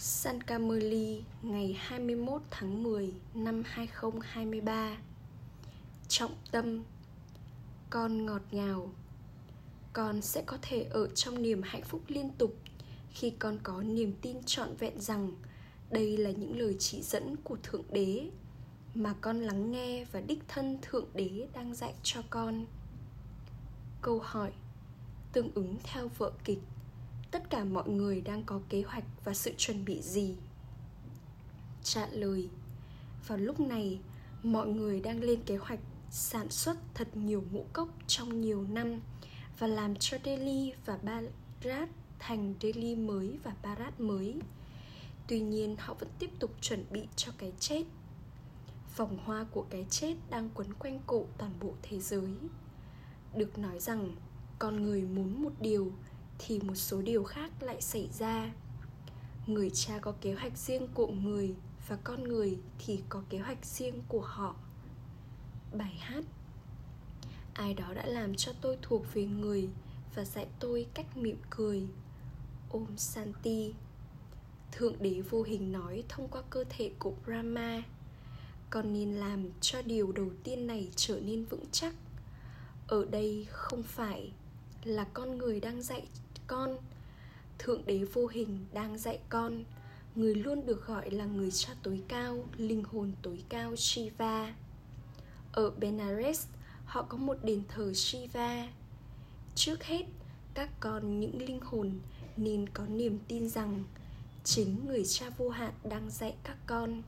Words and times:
San 0.00 0.42
Camoli 0.42 1.22
ngày 1.42 1.76
21 1.80 2.42
tháng 2.50 2.82
10 2.82 3.12
năm 3.34 3.62
2023 3.66 4.96
Trọng 6.08 6.34
tâm, 6.50 6.82
Con 7.90 8.26
ngọt 8.26 8.42
ngào. 8.50 8.90
Con 9.92 10.22
sẽ 10.22 10.42
có 10.46 10.58
thể 10.62 10.82
ở 10.82 11.08
trong 11.14 11.42
niềm 11.42 11.62
hạnh 11.62 11.82
phúc 11.82 12.02
liên 12.08 12.30
tục 12.38 12.54
khi 13.10 13.30
con 13.30 13.58
có 13.62 13.82
niềm 13.82 14.12
tin 14.22 14.36
trọn 14.46 14.76
vẹn 14.76 15.00
rằng 15.00 15.32
đây 15.90 16.16
là 16.16 16.30
những 16.30 16.58
lời 16.58 16.76
chỉ 16.78 17.02
dẫn 17.02 17.36
của 17.44 17.56
Thượng 17.62 17.84
Đế 17.92 18.30
mà 18.94 19.14
con 19.20 19.40
lắng 19.40 19.72
nghe 19.72 20.04
và 20.12 20.20
đích 20.20 20.40
thân 20.48 20.78
Thượng 20.82 21.06
Đế 21.14 21.48
đang 21.54 21.74
dạy 21.74 21.94
cho 22.02 22.22
con. 22.30 22.66
Câu 24.02 24.20
hỏi 24.24 24.52
tương 25.32 25.50
ứng 25.54 25.76
theo 25.84 26.08
vợ 26.18 26.32
kịch 26.44 26.60
tất 27.30 27.50
cả 27.50 27.64
mọi 27.64 27.88
người 27.88 28.20
đang 28.20 28.42
có 28.44 28.60
kế 28.68 28.82
hoạch 28.82 29.04
và 29.24 29.34
sự 29.34 29.52
chuẩn 29.56 29.84
bị 29.84 30.02
gì 30.02 30.36
trả 31.88 32.06
lời, 32.06 32.48
vào 33.26 33.38
lúc 33.38 33.60
này, 33.60 34.00
mọi 34.42 34.68
người 34.68 35.00
đang 35.00 35.20
lên 35.20 35.42
kế 35.46 35.56
hoạch 35.56 35.80
sản 36.10 36.50
xuất 36.50 36.76
thật 36.94 37.16
nhiều 37.16 37.44
ngũ 37.50 37.64
cốc 37.72 37.88
trong 38.06 38.40
nhiều 38.40 38.62
năm 38.62 39.00
và 39.58 39.66
làm 39.66 39.96
cho 39.96 40.18
Delhi 40.24 40.72
và 40.84 40.98
Barat 41.02 41.88
thành 42.18 42.54
Delhi 42.60 42.96
mới 42.96 43.38
và 43.44 43.52
Barat 43.62 44.00
mới. 44.00 44.34
Tuy 45.26 45.40
nhiên, 45.40 45.76
họ 45.78 45.94
vẫn 45.94 46.08
tiếp 46.18 46.30
tục 46.38 46.50
chuẩn 46.60 46.84
bị 46.90 47.02
cho 47.16 47.32
cái 47.38 47.52
chết. 47.60 47.84
Vòng 48.96 49.18
hoa 49.24 49.46
của 49.50 49.66
cái 49.70 49.86
chết 49.90 50.14
đang 50.30 50.50
quấn 50.54 50.74
quanh 50.78 51.00
cổ 51.06 51.26
toàn 51.38 51.52
bộ 51.60 51.74
thế 51.82 52.00
giới. 52.00 52.30
Được 53.34 53.58
nói 53.58 53.80
rằng, 53.80 54.16
con 54.58 54.82
người 54.82 55.02
muốn 55.02 55.42
một 55.42 55.52
điều 55.60 55.92
thì 56.38 56.60
một 56.60 56.74
số 56.74 57.02
điều 57.02 57.24
khác 57.24 57.50
lại 57.60 57.82
xảy 57.82 58.08
ra. 58.18 58.52
Người 59.46 59.70
cha 59.74 59.98
có 59.98 60.14
kế 60.20 60.34
hoạch 60.34 60.58
riêng 60.58 60.88
của 60.94 61.06
người 61.06 61.54
và 61.88 61.96
con 62.04 62.24
người 62.24 62.58
thì 62.78 63.00
có 63.08 63.22
kế 63.28 63.38
hoạch 63.38 63.66
riêng 63.66 64.02
của 64.08 64.20
họ. 64.20 64.56
Bài 65.72 65.94
hát, 66.00 66.24
ai 67.54 67.74
đó 67.74 67.94
đã 67.94 68.06
làm 68.06 68.34
cho 68.34 68.52
tôi 68.60 68.78
thuộc 68.82 69.14
về 69.14 69.24
người 69.24 69.68
và 70.14 70.24
dạy 70.24 70.46
tôi 70.60 70.86
cách 70.94 71.16
mỉm 71.16 71.36
cười. 71.50 71.82
Ôm 72.70 72.86
santi 72.96 73.74
thượng 74.72 75.02
đế 75.02 75.20
vô 75.20 75.42
hình 75.42 75.72
nói 75.72 76.04
thông 76.08 76.28
qua 76.28 76.42
cơ 76.50 76.64
thể 76.68 76.90
của 76.98 77.12
brahma, 77.24 77.82
con 78.70 78.92
nên 78.92 79.14
làm 79.14 79.50
cho 79.60 79.82
điều 79.82 80.12
đầu 80.12 80.30
tiên 80.44 80.66
này 80.66 80.88
trở 80.96 81.20
nên 81.20 81.44
vững 81.44 81.64
chắc. 81.72 81.94
Ở 82.86 83.04
đây 83.04 83.46
không 83.50 83.82
phải 83.82 84.32
là 84.84 85.04
con 85.04 85.38
người 85.38 85.60
đang 85.60 85.82
dạy 85.82 86.06
con. 86.48 86.76
Thượng 87.58 87.86
đế 87.86 88.04
vô 88.04 88.26
hình 88.26 88.66
đang 88.72 88.98
dạy 88.98 89.18
con, 89.28 89.64
người 90.14 90.34
luôn 90.34 90.66
được 90.66 90.86
gọi 90.86 91.10
là 91.10 91.24
người 91.24 91.50
cha 91.50 91.74
tối 91.82 92.02
cao, 92.08 92.44
linh 92.56 92.84
hồn 92.84 93.12
tối 93.22 93.44
cao 93.48 93.76
shiva. 93.76 94.54
Ở 95.52 95.70
benares, 95.70 96.46
họ 96.84 97.02
có 97.02 97.16
một 97.16 97.36
đền 97.42 97.62
thờ 97.68 97.92
shiva. 97.94 98.68
Trước 99.54 99.84
hết, 99.84 100.02
các 100.54 100.70
con 100.80 101.20
những 101.20 101.38
linh 101.42 101.60
hồn 101.60 102.00
nên 102.36 102.68
có 102.68 102.86
niềm 102.86 103.18
tin 103.28 103.48
rằng 103.48 103.84
chính 104.44 104.86
người 104.86 105.04
cha 105.04 105.30
vô 105.30 105.48
hạn 105.48 105.72
đang 105.84 106.10
dạy 106.10 106.34
các 106.44 106.56
con. 106.66 107.02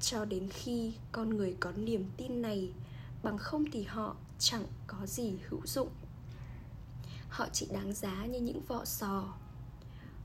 Cho 0.00 0.24
đến 0.24 0.48
khi 0.48 0.92
con 1.12 1.36
người 1.36 1.56
có 1.60 1.72
niềm 1.72 2.04
tin 2.16 2.42
này, 2.42 2.72
bằng 3.22 3.38
không 3.38 3.64
thì 3.72 3.82
họ 3.82 4.16
chẳng 4.38 4.64
có 4.86 5.06
gì 5.06 5.32
hữu 5.48 5.60
dụng 5.64 5.88
họ 7.32 7.46
chỉ 7.52 7.66
đáng 7.72 7.92
giá 7.92 8.26
như 8.26 8.40
những 8.40 8.60
vỏ 8.68 8.84
sò 8.84 9.34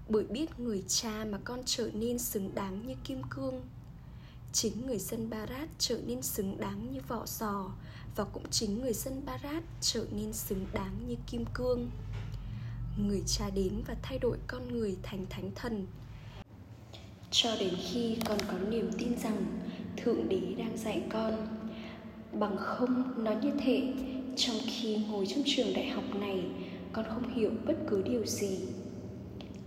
bởi 0.09 0.23
biết 0.23 0.59
người 0.59 0.83
cha 0.87 1.25
mà 1.29 1.37
con 1.43 1.61
trở 1.65 1.89
nên 1.93 2.19
xứng 2.19 2.55
đáng 2.55 2.87
như 2.87 2.95
kim 3.03 3.21
cương 3.29 3.61
chính 4.53 4.87
người 4.87 4.99
dân 4.99 5.29
Barat 5.29 5.69
trở 5.77 5.99
nên 6.07 6.21
xứng 6.21 6.57
đáng 6.59 6.91
như 6.91 6.99
vỏ 7.07 7.25
sò 7.25 7.71
và 8.15 8.23
cũng 8.23 8.43
chính 8.51 8.81
người 8.81 8.93
dân 8.93 9.25
Barat 9.25 9.63
trở 9.81 10.05
nên 10.11 10.33
xứng 10.33 10.65
đáng 10.73 10.95
như 11.07 11.15
kim 11.27 11.45
cương. 11.53 11.89
Người 12.97 13.21
cha 13.27 13.49
đến 13.55 13.81
và 13.87 13.95
thay 14.01 14.19
đổi 14.19 14.37
con 14.47 14.73
người 14.73 14.97
thành 15.03 15.25
thánh 15.29 15.51
thần. 15.55 15.87
Cho 17.31 17.55
đến 17.59 17.73
khi 17.91 18.17
con 18.25 18.37
có 18.47 18.57
niềm 18.69 18.91
tin 18.97 19.19
rằng 19.19 19.45
Thượng 19.97 20.29
Đế 20.29 20.41
đang 20.57 20.77
dạy 20.77 21.03
con. 21.09 21.47
Bằng 22.33 22.57
không 22.57 23.23
nói 23.23 23.35
như 23.41 23.51
thế, 23.59 23.93
trong 24.35 24.57
khi 24.65 24.97
ngồi 24.97 25.27
trong 25.27 25.43
trường 25.45 25.73
đại 25.73 25.89
học 25.89 26.03
này, 26.19 26.43
con 26.93 27.05
không 27.09 27.33
hiểu 27.35 27.51
bất 27.65 27.77
cứ 27.87 28.01
điều 28.01 28.25
gì. 28.25 28.59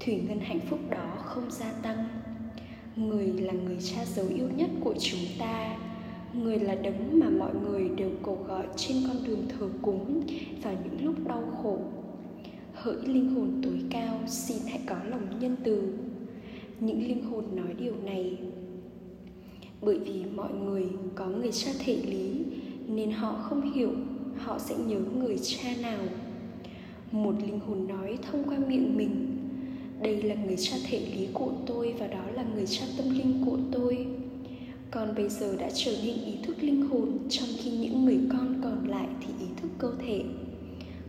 Thủy 0.01 0.21
ngân 0.29 0.41
hạnh 0.41 0.61
phúc 0.71 0.79
đó 0.91 1.17
không 1.25 1.51
gia 1.51 1.73
tăng. 1.73 2.09
Người 2.97 3.27
là 3.27 3.53
người 3.53 3.79
cha 3.81 4.05
dấu 4.05 4.27
yêu 4.29 4.49
nhất 4.57 4.71
của 4.85 4.95
chúng 5.01 5.21
ta. 5.39 5.77
Người 6.35 6.59
là 6.59 6.75
đấng 6.75 7.21
mà 7.21 7.31
mọi 7.31 7.55
người 7.55 7.89
đều 7.89 8.11
cầu 8.25 8.45
gọi 8.49 8.67
trên 8.77 8.97
con 9.09 9.17
đường 9.27 9.49
thờ 9.49 9.69
cúng 9.83 10.23
vào 10.63 10.75
những 10.85 11.05
lúc 11.05 11.15
đau 11.29 11.43
khổ. 11.63 11.79
Hỡi 12.75 12.97
linh 13.07 13.35
hồn 13.35 13.61
tối 13.65 13.81
cao, 13.91 14.21
xin 14.27 14.59
hãy 14.69 14.81
có 14.87 14.97
lòng 15.09 15.41
nhân 15.41 15.57
từ. 15.65 15.99
Những 16.81 17.09
linh 17.09 17.25
hồn 17.25 17.45
nói 17.57 17.75
điều 17.79 17.95
này. 18.05 18.39
Bởi 19.83 19.99
vì 19.99 20.25
mọi 20.25 20.53
người 20.53 20.87
có 21.15 21.27
người 21.27 21.53
cha 21.53 21.71
thể 21.79 21.97
lý, 21.97 22.45
nên 22.87 23.11
họ 23.11 23.33
không 23.33 23.73
hiểu 23.73 23.91
họ 24.37 24.59
sẽ 24.59 24.75
nhớ 24.87 25.01
người 25.17 25.39
cha 25.39 25.69
nào 25.83 26.01
một 27.13 27.35
linh 27.43 27.61
hồn 27.61 27.89
nói 27.89 28.19
thông 28.23 28.45
qua 28.49 28.59
miệng 28.69 28.97
mình. 28.97 29.37
Đây 30.03 30.23
là 30.23 30.35
người 30.35 30.57
cha 30.57 30.77
thể 30.89 30.99
lý 30.99 31.29
của 31.33 31.53
tôi 31.67 31.95
và 31.99 32.07
đó 32.07 32.25
là 32.35 32.45
người 32.55 32.67
cha 32.67 32.87
tâm 32.97 33.11
linh 33.19 33.43
của 33.47 33.59
tôi. 33.73 34.07
Con 34.91 35.15
bây 35.15 35.29
giờ 35.29 35.57
đã 35.57 35.71
trở 35.75 35.93
nên 36.05 36.25
ý 36.25 36.35
thức 36.43 36.57
linh 36.61 36.89
hồn, 36.89 37.19
trong 37.29 37.49
khi 37.59 37.71
những 37.71 38.05
người 38.05 38.19
con 38.33 38.61
còn 38.65 38.89
lại 38.89 39.09
thì 39.21 39.27
ý 39.41 39.47
thức 39.63 39.71
cơ 39.79 39.93
thể. 40.07 40.25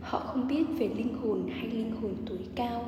Họ 0.00 0.18
không 0.18 0.48
biết 0.48 0.64
về 0.78 0.88
linh 0.96 1.14
hồn 1.22 1.48
hay 1.52 1.66
linh 1.66 1.92
hồn 2.02 2.14
tối 2.26 2.38
cao. 2.54 2.84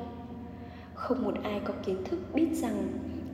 Không 0.93 1.23
một 1.23 1.33
ai 1.43 1.59
có 1.65 1.73
kiến 1.85 1.97
thức 2.05 2.19
biết 2.33 2.47
rằng 2.53 2.87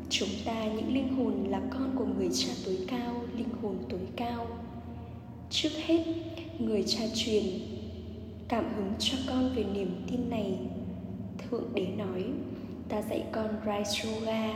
chúng 0.09 0.29
ta, 0.45 0.65
những 0.65 0.93
linh 0.93 1.13
hồn 1.13 1.33
là 1.49 1.61
con 1.71 1.91
của 1.95 2.05
người 2.17 2.29
cha 2.33 2.49
tối 2.65 2.77
cao, 2.87 3.21
linh 3.37 3.49
hồn 3.61 3.75
tối 3.89 3.99
cao. 4.15 4.47
Trước 5.49 5.69
hết, 5.85 6.03
người 6.59 6.83
cha 6.87 7.01
truyền 7.15 7.43
cảm 8.51 8.65
hứng 8.75 8.93
cho 8.99 9.17
con 9.27 9.51
về 9.55 9.65
niềm 9.73 10.01
tin 10.11 10.29
này. 10.29 10.59
Thượng 11.37 11.73
đế 11.73 11.87
nói, 11.97 12.23
ta 12.89 13.01
dạy 13.01 13.23
con 13.31 13.47
rise 13.65 14.09
yoga. 14.09 14.53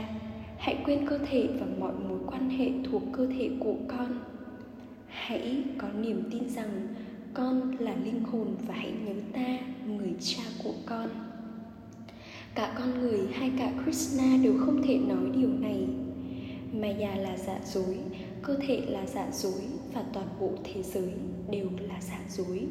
Hãy 0.58 0.76
quên 0.84 1.06
cơ 1.06 1.18
thể 1.18 1.48
và 1.60 1.66
mọi 1.78 1.92
mối 2.08 2.18
quan 2.26 2.50
hệ 2.50 2.70
thuộc 2.84 3.02
cơ 3.12 3.26
thể 3.26 3.50
của 3.60 3.74
con. 3.88 4.18
Hãy 5.06 5.62
có 5.78 5.88
niềm 6.00 6.28
tin 6.32 6.48
rằng 6.48 6.88
con 7.34 7.76
là 7.78 7.96
linh 8.04 8.24
hồn 8.24 8.56
và 8.66 8.74
hãy 8.74 8.92
nhớ 9.06 9.12
ta, 9.32 9.58
người 9.86 10.14
cha 10.20 10.42
của 10.64 10.74
con. 10.86 11.08
Cả 12.54 12.74
con 12.78 13.00
người 13.00 13.20
hay 13.32 13.52
cả 13.58 13.72
krishna 13.84 14.36
đều 14.42 14.54
không 14.66 14.82
thể 14.82 14.98
nói 14.98 15.30
điều 15.36 15.48
này. 15.48 15.86
Maya 16.72 17.16
là 17.16 17.36
giả 17.36 17.58
dối, 17.64 17.96
cơ 18.42 18.56
thể 18.66 18.82
là 18.88 19.06
giả 19.06 19.30
dối 19.32 19.62
và 19.94 20.04
toàn 20.12 20.26
bộ 20.40 20.50
thế 20.64 20.82
giới 20.82 21.12
đều 21.50 21.68
là 21.88 22.00
giả 22.00 22.20
dối 22.28 22.68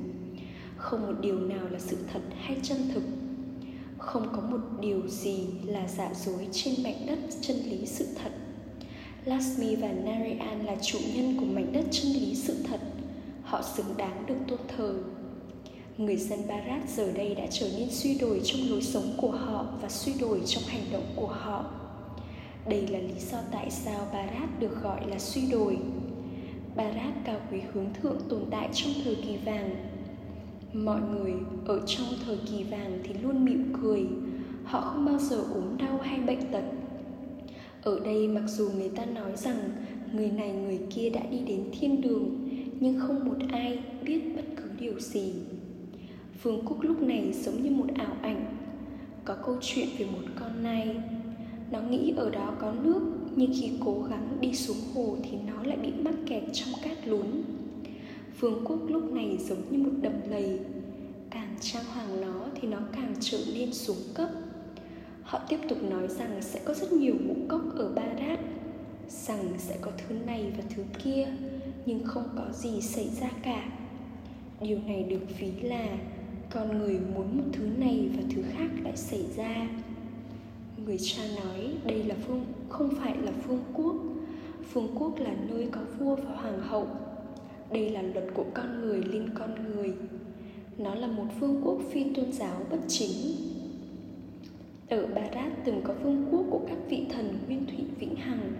không 0.77 1.07
một 1.07 1.13
điều 1.21 1.39
nào 1.39 1.67
là 1.71 1.79
sự 1.79 1.97
thật 2.13 2.21
hay 2.39 2.57
chân 2.63 2.77
thực. 2.93 3.03
Không 3.97 4.27
có 4.35 4.41
một 4.41 4.61
điều 4.81 5.07
gì 5.07 5.47
là 5.63 5.87
giả 5.87 6.13
dối 6.13 6.47
trên 6.51 6.75
mảnh 6.83 7.05
đất 7.07 7.19
chân 7.41 7.57
lý 7.57 7.85
sự 7.85 8.07
thật. 8.23 8.31
Lasmi 9.25 9.75
và 9.75 9.87
Narayan 9.87 10.65
là 10.65 10.75
chủ 10.81 10.99
nhân 11.15 11.37
của 11.39 11.45
mảnh 11.45 11.73
đất 11.73 11.85
chân 11.91 12.11
lý 12.11 12.35
sự 12.35 12.55
thật. 12.69 12.79
Họ 13.43 13.61
xứng 13.61 13.97
đáng 13.97 14.25
được 14.27 14.35
tôn 14.47 14.59
thờ. 14.77 14.93
Người 15.97 16.17
dân 16.17 16.39
Barat 16.47 16.89
giờ 16.89 17.11
đây 17.11 17.35
đã 17.35 17.47
trở 17.51 17.67
nên 17.77 17.89
suy 17.91 18.17
đồi 18.19 18.41
trong 18.43 18.61
lối 18.69 18.81
sống 18.81 19.13
của 19.17 19.31
họ 19.31 19.67
và 19.81 19.89
suy 19.89 20.13
đồi 20.19 20.41
trong 20.45 20.63
hành 20.67 20.83
động 20.91 21.05
của 21.15 21.27
họ. 21.27 21.65
Đây 22.69 22.87
là 22.87 22.99
lý 22.99 23.19
do 23.31 23.37
tại 23.51 23.71
sao 23.71 24.07
Barat 24.13 24.59
được 24.59 24.81
gọi 24.83 25.07
là 25.07 25.19
suy 25.19 25.41
đồi. 25.51 25.77
Barat 26.75 27.13
cao 27.25 27.39
quý 27.51 27.59
hướng 27.73 27.93
thượng 27.93 28.19
tồn 28.29 28.41
tại 28.51 28.69
trong 28.73 28.93
thời 29.03 29.15
kỳ 29.15 29.37
vàng 29.37 29.75
mọi 30.83 31.01
người 31.01 31.33
ở 31.65 31.81
trong 31.85 32.07
thời 32.25 32.37
kỳ 32.51 32.63
vàng 32.63 32.99
thì 33.03 33.13
luôn 33.23 33.45
mỉm 33.45 33.73
cười. 33.81 34.05
Họ 34.63 34.81
không 34.81 35.05
bao 35.05 35.19
giờ 35.19 35.35
ốm 35.35 35.77
đau 35.77 35.99
hay 36.03 36.19
bệnh 36.19 36.51
tật. 36.51 36.63
Ở 37.81 37.99
đây 37.99 38.27
mặc 38.27 38.43
dù 38.47 38.69
người 38.69 38.89
ta 38.89 39.05
nói 39.05 39.31
rằng 39.35 39.57
người 40.13 40.31
này 40.31 40.53
người 40.53 40.79
kia 40.95 41.09
đã 41.09 41.21
đi 41.31 41.39
đến 41.39 41.63
thiên 41.79 42.01
đường, 42.01 42.49
nhưng 42.79 42.99
không 42.99 43.25
một 43.25 43.37
ai 43.51 43.79
biết 44.03 44.21
bất 44.35 44.45
cứ 44.55 44.63
điều 44.79 44.99
gì. 44.99 45.33
Vương 46.43 46.65
quốc 46.65 46.81
lúc 46.81 47.01
này 47.01 47.33
giống 47.33 47.63
như 47.63 47.71
một 47.71 47.87
ảo 47.95 48.13
ảnh. 48.21 48.45
Có 49.25 49.35
câu 49.45 49.57
chuyện 49.61 49.87
về 49.97 50.05
một 50.05 50.21
con 50.39 50.63
nai. 50.63 50.95
Nó 51.71 51.81
nghĩ 51.81 52.13
ở 52.17 52.29
đó 52.29 52.53
có 52.59 52.73
nước, 52.83 53.01
nhưng 53.35 53.51
khi 53.59 53.71
cố 53.85 54.01
gắng 54.09 54.37
đi 54.41 54.53
xuống 54.53 54.77
hồ 54.93 55.17
thì 55.23 55.37
nó 55.47 55.63
lại 55.63 55.77
bị 55.77 55.91
mắc 56.03 56.13
kẹt 56.25 56.43
trong 56.53 56.69
cát 56.83 57.07
lún 57.07 57.25
vương 58.39 58.65
quốc 58.65 58.79
lúc 58.87 59.11
này 59.11 59.37
giống 59.39 59.61
như 59.71 59.77
một 59.77 59.93
đầm 60.01 60.13
lầy. 60.29 60.59
Càng 61.29 61.55
trang 61.61 61.83
hoàng 61.93 62.21
nó 62.21 62.45
thì 62.61 62.67
nó 62.67 62.79
càng 62.91 63.13
trở 63.19 63.37
nên 63.53 63.73
xuống 63.73 63.97
cấp. 64.13 64.29
Họ 65.23 65.39
tiếp 65.49 65.59
tục 65.69 65.77
nói 65.83 66.07
rằng 66.07 66.41
sẽ 66.41 66.59
có 66.65 66.73
rất 66.73 66.91
nhiều 66.91 67.15
ngũ 67.21 67.35
cốc 67.47 67.61
ở 67.75 67.91
Barat, 67.95 68.39
Rằng 69.09 69.53
sẽ 69.57 69.77
có 69.81 69.91
thứ 69.97 70.15
này 70.25 70.53
và 70.57 70.63
thứ 70.75 70.83
kia, 71.03 71.27
Nhưng 71.85 72.03
không 72.03 72.29
có 72.35 72.53
gì 72.53 72.81
xảy 72.81 73.09
ra 73.21 73.29
cả. 73.43 73.69
Điều 74.61 74.77
này 74.87 75.03
được 75.03 75.39
ví 75.39 75.51
là 75.61 75.97
Con 76.49 76.77
người 76.77 76.99
muốn 77.15 77.37
một 77.37 77.43
thứ 77.53 77.65
này 77.77 78.09
và 78.17 78.23
thứ 78.35 78.41
khác 78.53 78.67
lại 78.83 78.97
xảy 78.97 79.25
ra. 79.35 79.67
Người 80.85 80.97
cha 80.97 81.23
nói, 81.43 81.77
đây 81.85 82.03
là 82.03 82.15
phương 82.27 82.45
không 82.69 82.89
phải 82.99 83.17
là 83.17 83.31
phương 83.47 83.63
quốc. 83.73 83.95
Phương 84.71 84.87
quốc 84.95 85.19
là 85.19 85.35
nơi 85.49 85.67
có 85.71 85.81
vua 85.99 86.15
và 86.15 86.35
hoàng 86.35 86.61
hậu. 86.61 86.87
Đây 87.75 87.89
là 87.89 88.01
luật 88.01 88.25
của 88.33 88.45
con 88.53 88.81
người 88.81 89.03
lên 89.03 89.29
con 89.39 89.55
người. 89.75 89.93
Nó 90.77 90.95
là 90.95 91.07
một 91.07 91.25
phương 91.39 91.61
quốc 91.63 91.77
phi 91.91 92.03
tôn 92.03 92.31
giáo 92.31 92.65
bất 92.71 92.77
chính. 92.87 93.35
Ở 94.89 95.07
Barat 95.07 95.51
từng 95.65 95.81
có 95.83 95.93
vương 95.93 96.25
quốc 96.31 96.45
của 96.49 96.61
các 96.67 96.77
vị 96.89 97.05
thần 97.09 97.37
nguyên 97.47 97.65
thủy 97.65 97.85
vĩnh 97.99 98.15
hằng. 98.15 98.53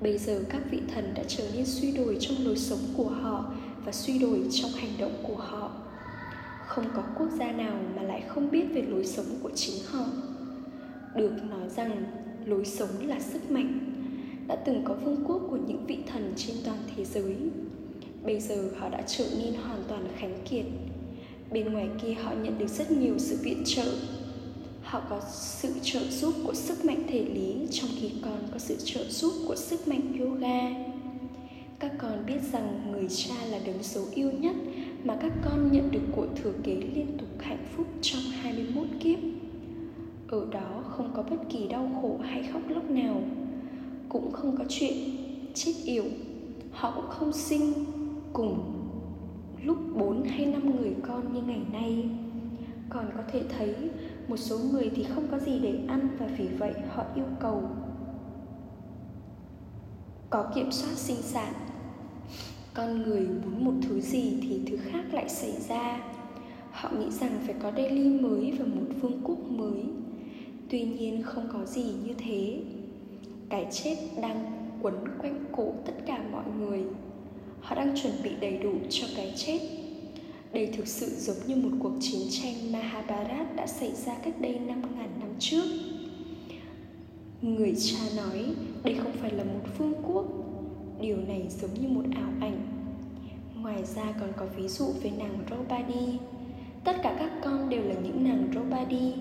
Bây 0.00 0.18
giờ 0.18 0.44
các 0.48 0.62
vị 0.70 0.80
thần 0.94 1.04
đã 1.14 1.22
trở 1.28 1.44
nên 1.54 1.66
suy 1.66 1.96
đồi 1.96 2.16
trong 2.20 2.36
lối 2.44 2.56
sống 2.56 2.78
của 2.96 3.08
họ 3.08 3.52
Và 3.84 3.92
suy 3.92 4.18
đổi 4.18 4.40
trong 4.50 4.70
hành 4.70 4.92
động 4.98 5.14
của 5.22 5.36
họ. 5.36 5.70
Không 6.66 6.86
có 6.94 7.02
quốc 7.18 7.28
gia 7.38 7.52
nào 7.52 7.80
mà 7.96 8.02
lại 8.02 8.22
không 8.28 8.50
biết 8.50 8.64
về 8.74 8.82
lối 8.82 9.04
sống 9.04 9.26
của 9.42 9.50
chính 9.54 9.84
họ. 9.86 10.06
Được 11.16 11.32
nói 11.50 11.68
rằng, 11.68 12.04
lối 12.46 12.64
sống 12.64 13.06
là 13.06 13.20
sức 13.20 13.50
mạnh. 13.50 13.78
Đã 14.46 14.56
từng 14.56 14.84
có 14.84 14.94
vương 14.94 15.24
quốc 15.26 15.42
của 15.50 15.58
những 15.66 15.86
vị 15.86 15.98
thần 16.06 16.32
trên 16.36 16.56
toàn 16.64 16.78
thế 16.96 17.04
giới. 17.04 17.36
Bây 18.24 18.40
giờ 18.40 18.68
họ 18.78 18.88
đã 18.88 19.02
trở 19.06 19.24
nên 19.38 19.54
hoàn 19.54 19.84
toàn 19.88 20.08
khánh 20.16 20.38
kiệt. 20.50 20.64
Bên 21.50 21.72
ngoài 21.72 21.88
kia 22.02 22.12
họ 22.12 22.32
nhận 22.32 22.58
được 22.58 22.68
rất 22.68 22.90
nhiều 22.90 23.14
sự 23.18 23.38
viện 23.42 23.62
trợ. 23.66 23.92
Họ 24.82 25.02
có 25.10 25.20
sự 25.32 25.68
trợ 25.82 26.00
giúp 26.10 26.34
của 26.46 26.54
sức 26.54 26.84
mạnh 26.84 27.02
thể 27.08 27.24
lý 27.24 27.54
trong 27.70 27.90
khi 28.00 28.10
con 28.24 28.38
có 28.52 28.58
sự 28.58 28.76
trợ 28.84 29.04
giúp 29.08 29.32
của 29.48 29.56
sức 29.56 29.88
mạnh 29.88 30.18
yoga. 30.20 30.60
Các 31.78 31.92
con 31.98 32.26
biết 32.26 32.40
rằng 32.52 32.92
người 32.92 33.08
cha 33.08 33.34
là 33.50 33.58
đấng 33.66 33.82
số 33.82 34.04
yêu 34.14 34.30
nhất 34.30 34.56
mà 35.04 35.16
các 35.20 35.32
con 35.44 35.72
nhận 35.72 35.90
được 35.90 36.02
của 36.16 36.26
thừa 36.36 36.52
kế 36.62 36.74
liên 36.74 37.06
tục 37.18 37.28
hạnh 37.38 37.66
phúc 37.76 37.86
trong 38.02 38.22
21 38.22 38.86
kiếp. 39.00 39.18
Ở 40.28 40.46
đó 40.50 40.84
không 40.90 41.12
có 41.16 41.22
bất 41.22 41.36
kỳ 41.50 41.68
đau 41.68 41.98
khổ 42.02 42.18
hay 42.22 42.48
khóc 42.52 42.62
lóc 42.68 42.90
nào, 42.90 43.22
cũng 44.08 44.32
không 44.32 44.56
có 44.56 44.64
chuyện 44.68 44.92
chết 45.54 45.72
yểu, 45.84 46.04
họ 46.70 46.92
cũng 46.96 47.08
không 47.08 47.32
sinh 47.32 47.93
cùng 48.34 48.80
lúc 49.62 49.78
bốn 49.96 50.24
hay 50.24 50.46
năm 50.46 50.76
người 50.76 50.94
con 51.02 51.32
như 51.32 51.42
ngày 51.42 51.60
nay. 51.72 52.08
Còn 52.88 53.10
có 53.16 53.22
thể 53.32 53.42
thấy, 53.58 53.74
một 54.28 54.36
số 54.36 54.58
người 54.58 54.90
thì 54.94 55.04
không 55.04 55.28
có 55.30 55.38
gì 55.38 55.58
để 55.58 55.78
ăn 55.88 56.08
và 56.18 56.26
vì 56.38 56.48
vậy 56.48 56.72
họ 56.94 57.04
yêu 57.14 57.26
cầu 57.40 57.62
có 60.30 60.50
kiểm 60.54 60.70
soát 60.70 60.92
sinh 60.96 61.22
sản. 61.22 61.52
Con 62.74 63.02
người 63.02 63.28
muốn 63.44 63.64
một 63.64 63.72
thứ 63.88 64.00
gì 64.00 64.38
thì 64.42 64.60
thứ 64.66 64.76
khác 64.76 65.04
lại 65.12 65.28
xảy 65.28 65.52
ra. 65.52 66.00
Họ 66.70 66.90
nghĩ 66.98 67.10
rằng 67.10 67.30
phải 67.46 67.54
có 67.62 67.72
Delhi 67.76 68.20
mới 68.20 68.52
và 68.58 68.64
một 68.64 68.86
vương 69.00 69.20
quốc 69.24 69.38
mới. 69.38 69.84
Tuy 70.70 70.84
nhiên 70.84 71.22
không 71.22 71.48
có 71.52 71.64
gì 71.64 71.94
như 72.04 72.14
thế. 72.18 72.62
Cái 73.48 73.66
chết 73.70 73.96
đang 74.22 74.68
quấn 74.82 74.94
quanh 75.18 75.44
cổ 75.52 75.72
tất 75.86 75.94
cả 76.06 76.24
mọi 76.32 76.44
người 76.58 76.84
họ 77.64 77.76
đang 77.76 77.96
chuẩn 78.02 78.12
bị 78.22 78.30
đầy 78.40 78.58
đủ 78.58 78.72
cho 78.90 79.06
cái 79.16 79.32
chết 79.36 79.58
đây 80.54 80.66
thực 80.76 80.86
sự 80.86 81.06
giống 81.06 81.36
như 81.46 81.56
một 81.56 81.76
cuộc 81.80 81.92
chiến 82.00 82.20
tranh 82.30 82.72
Mahabharat 82.72 83.56
đã 83.56 83.66
xảy 83.66 83.92
ra 83.92 84.14
cách 84.24 84.34
đây 84.40 84.52
5.000 84.52 84.76
năm 84.96 85.28
trước. 85.38 85.64
Người 87.42 87.74
cha 87.76 87.98
nói 88.16 88.54
đây 88.84 88.94
không 88.94 89.12
phải 89.12 89.30
là 89.30 89.44
một 89.44 89.60
phương 89.78 89.94
quốc, 90.06 90.26
điều 91.00 91.16
này 91.16 91.46
giống 91.60 91.74
như 91.74 91.88
một 91.88 92.04
ảo 92.14 92.30
ảnh. 92.40 92.60
Ngoài 93.56 93.84
ra 93.94 94.04
còn 94.20 94.32
có 94.36 94.46
ví 94.56 94.68
dụ 94.68 94.86
về 95.02 95.10
nàng 95.18 95.38
Robadi. 95.50 96.18
Tất 96.84 96.96
cả 97.02 97.16
các 97.18 97.32
con 97.44 97.68
đều 97.68 97.82
là 97.82 97.94
những 97.94 98.24
nàng 98.24 98.48
Robadi. 98.54 99.12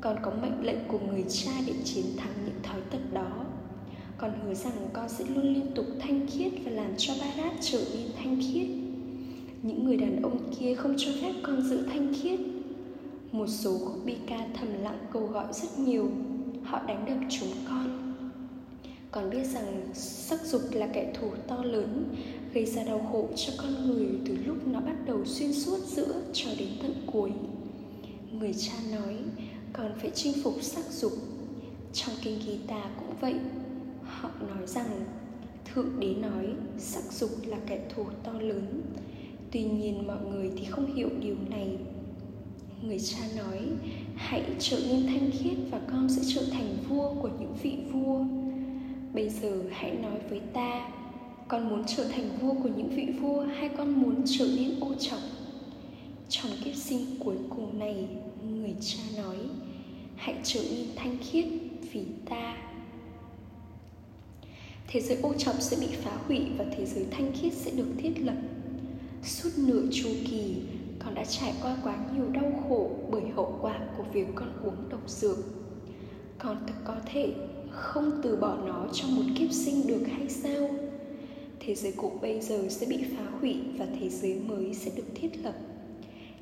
Còn 0.00 0.16
có 0.22 0.32
mệnh 0.42 0.64
lệnh 0.64 0.88
của 0.88 0.98
người 0.98 1.24
cha 1.28 1.52
để 1.66 1.72
chiến 1.84 2.04
thắng 2.16 2.32
những 2.44 2.62
thói 2.62 2.80
tật 2.90 3.12
đó 3.12 3.39
còn 4.20 4.32
hứa 4.44 4.54
rằng 4.54 4.88
con 4.92 5.08
sẽ 5.08 5.24
luôn 5.34 5.54
liên 5.54 5.66
tục 5.74 5.86
thanh 6.00 6.26
khiết 6.26 6.52
và 6.64 6.70
làm 6.70 6.94
cho 6.98 7.14
Bharat 7.20 7.52
trở 7.60 7.78
nên 7.94 8.06
thanh 8.16 8.42
khiết. 8.42 8.66
Những 9.62 9.84
người 9.84 9.96
đàn 9.96 10.22
ông 10.22 10.38
kia 10.58 10.74
không 10.74 10.94
cho 10.98 11.10
phép 11.22 11.32
con 11.42 11.62
giữ 11.62 11.82
thanh 11.92 12.14
khiết. 12.20 12.40
Một 13.32 13.46
số 13.46 13.78
khúc 13.78 14.04
bi 14.04 14.14
ca 14.26 14.46
thầm 14.54 14.68
lặng 14.82 14.98
cầu 15.12 15.26
gọi 15.26 15.46
rất 15.52 15.78
nhiều. 15.78 16.10
Họ 16.64 16.80
đánh 16.86 17.04
đập 17.06 17.18
chúng 17.30 17.48
con. 17.68 18.14
Con 19.10 19.30
biết 19.30 19.44
rằng 19.44 19.88
sắc 19.94 20.40
dục 20.44 20.62
là 20.72 20.86
kẻ 20.86 21.12
thù 21.20 21.30
to 21.48 21.64
lớn, 21.64 22.14
gây 22.54 22.66
ra 22.66 22.84
đau 22.84 23.08
khổ 23.12 23.28
cho 23.36 23.52
con 23.58 23.86
người 23.86 24.08
từ 24.26 24.36
lúc 24.46 24.66
nó 24.66 24.80
bắt 24.80 24.96
đầu 25.06 25.24
xuyên 25.24 25.52
suốt 25.52 25.78
giữa 25.86 26.22
cho 26.32 26.50
đến 26.58 26.68
tận 26.82 26.94
cuối. 27.12 27.30
Người 28.32 28.54
cha 28.58 28.72
nói, 28.92 29.16
con 29.72 29.92
phải 30.00 30.10
chinh 30.10 30.32
phục 30.42 30.54
sắc 30.62 30.84
dục. 30.90 31.12
Trong 31.92 32.14
kinh 32.22 32.38
Gita 32.46 32.90
cũng 32.98 33.14
vậy 33.20 33.34
họ 34.10 34.30
nói 34.40 34.66
rằng, 34.66 35.04
thượng 35.64 36.00
đế 36.00 36.14
nói, 36.14 36.46
sắc 36.78 37.02
dục 37.12 37.30
là 37.46 37.56
kẻ 37.66 37.80
thù 37.94 38.04
to 38.24 38.32
lớn. 38.32 38.82
Tuy 39.50 39.62
nhiên 39.62 40.06
mọi 40.06 40.18
người 40.30 40.50
thì 40.56 40.64
không 40.64 40.94
hiểu 40.94 41.08
điều 41.20 41.36
này. 41.50 41.76
Người 42.82 42.98
cha 42.98 43.18
nói, 43.36 43.60
hãy 44.16 44.44
trở 44.58 44.78
nên 44.88 45.06
thanh 45.06 45.30
khiết 45.30 45.56
và 45.70 45.80
con 45.92 46.08
sẽ 46.08 46.22
trở 46.34 46.42
thành 46.52 46.76
vua 46.88 47.14
của 47.14 47.30
những 47.40 47.54
vị 47.62 47.76
vua. 47.92 48.24
Bây 49.14 49.28
giờ 49.28 49.62
hãy 49.70 49.96
nói 50.02 50.18
với 50.30 50.40
ta, 50.40 50.88
con 51.48 51.68
muốn 51.68 51.84
trở 51.86 52.04
thành 52.04 52.30
vua 52.40 52.54
của 52.62 52.68
những 52.76 52.88
vị 52.88 53.06
vua 53.20 53.40
hay 53.40 53.68
con 53.68 54.02
muốn 54.02 54.22
trở 54.38 54.46
nên 54.56 54.80
ô 54.80 54.94
trọng? 54.94 55.22
Trong 56.28 56.52
kiếp 56.64 56.74
sinh 56.74 57.06
cuối 57.18 57.36
cùng 57.48 57.78
này, 57.78 58.08
người 58.50 58.74
cha 58.80 58.98
nói, 59.16 59.36
hãy 60.16 60.34
trở 60.44 60.60
nên 60.70 60.86
thanh 60.96 61.16
khiết 61.18 61.44
vì 61.92 62.04
ta 62.28 62.69
thế 64.90 65.00
giới 65.00 65.18
ô 65.22 65.32
trọng 65.38 65.60
sẽ 65.60 65.76
bị 65.80 65.86
phá 66.02 66.10
hủy 66.26 66.40
và 66.58 66.64
thế 66.76 66.86
giới 66.86 67.06
thanh 67.10 67.32
khiết 67.32 67.52
sẽ 67.52 67.70
được 67.70 67.88
thiết 67.98 68.12
lập 68.20 68.36
Suốt 69.24 69.50
nửa 69.56 69.82
chu 69.92 70.08
kỳ, 70.30 70.54
con 70.98 71.14
đã 71.14 71.24
trải 71.24 71.52
qua 71.62 71.76
quá 71.84 71.96
nhiều 72.14 72.28
đau 72.28 72.64
khổ 72.68 72.90
bởi 73.10 73.22
hậu 73.36 73.58
quả 73.62 73.80
của 73.96 74.04
việc 74.12 74.26
con 74.34 74.52
uống 74.64 74.88
độc 74.90 75.10
dược. 75.10 75.36
Con 76.38 76.56
thật 76.66 76.74
có 76.84 76.96
thể 77.12 77.32
không 77.70 78.20
từ 78.22 78.36
bỏ 78.36 78.56
nó 78.66 78.86
trong 78.92 79.16
một 79.16 79.22
kiếp 79.38 79.52
sinh 79.52 79.86
được 79.86 80.02
hay 80.18 80.28
sao? 80.28 80.70
Thế 81.60 81.74
giới 81.74 81.92
cũ 81.92 82.12
bây 82.22 82.40
giờ 82.40 82.68
sẽ 82.68 82.86
bị 82.86 82.96
phá 83.16 83.24
hủy 83.40 83.56
và 83.78 83.86
thế 84.00 84.08
giới 84.08 84.34
mới 84.34 84.74
sẽ 84.74 84.90
được 84.96 85.06
thiết 85.14 85.30
lập. 85.44 85.54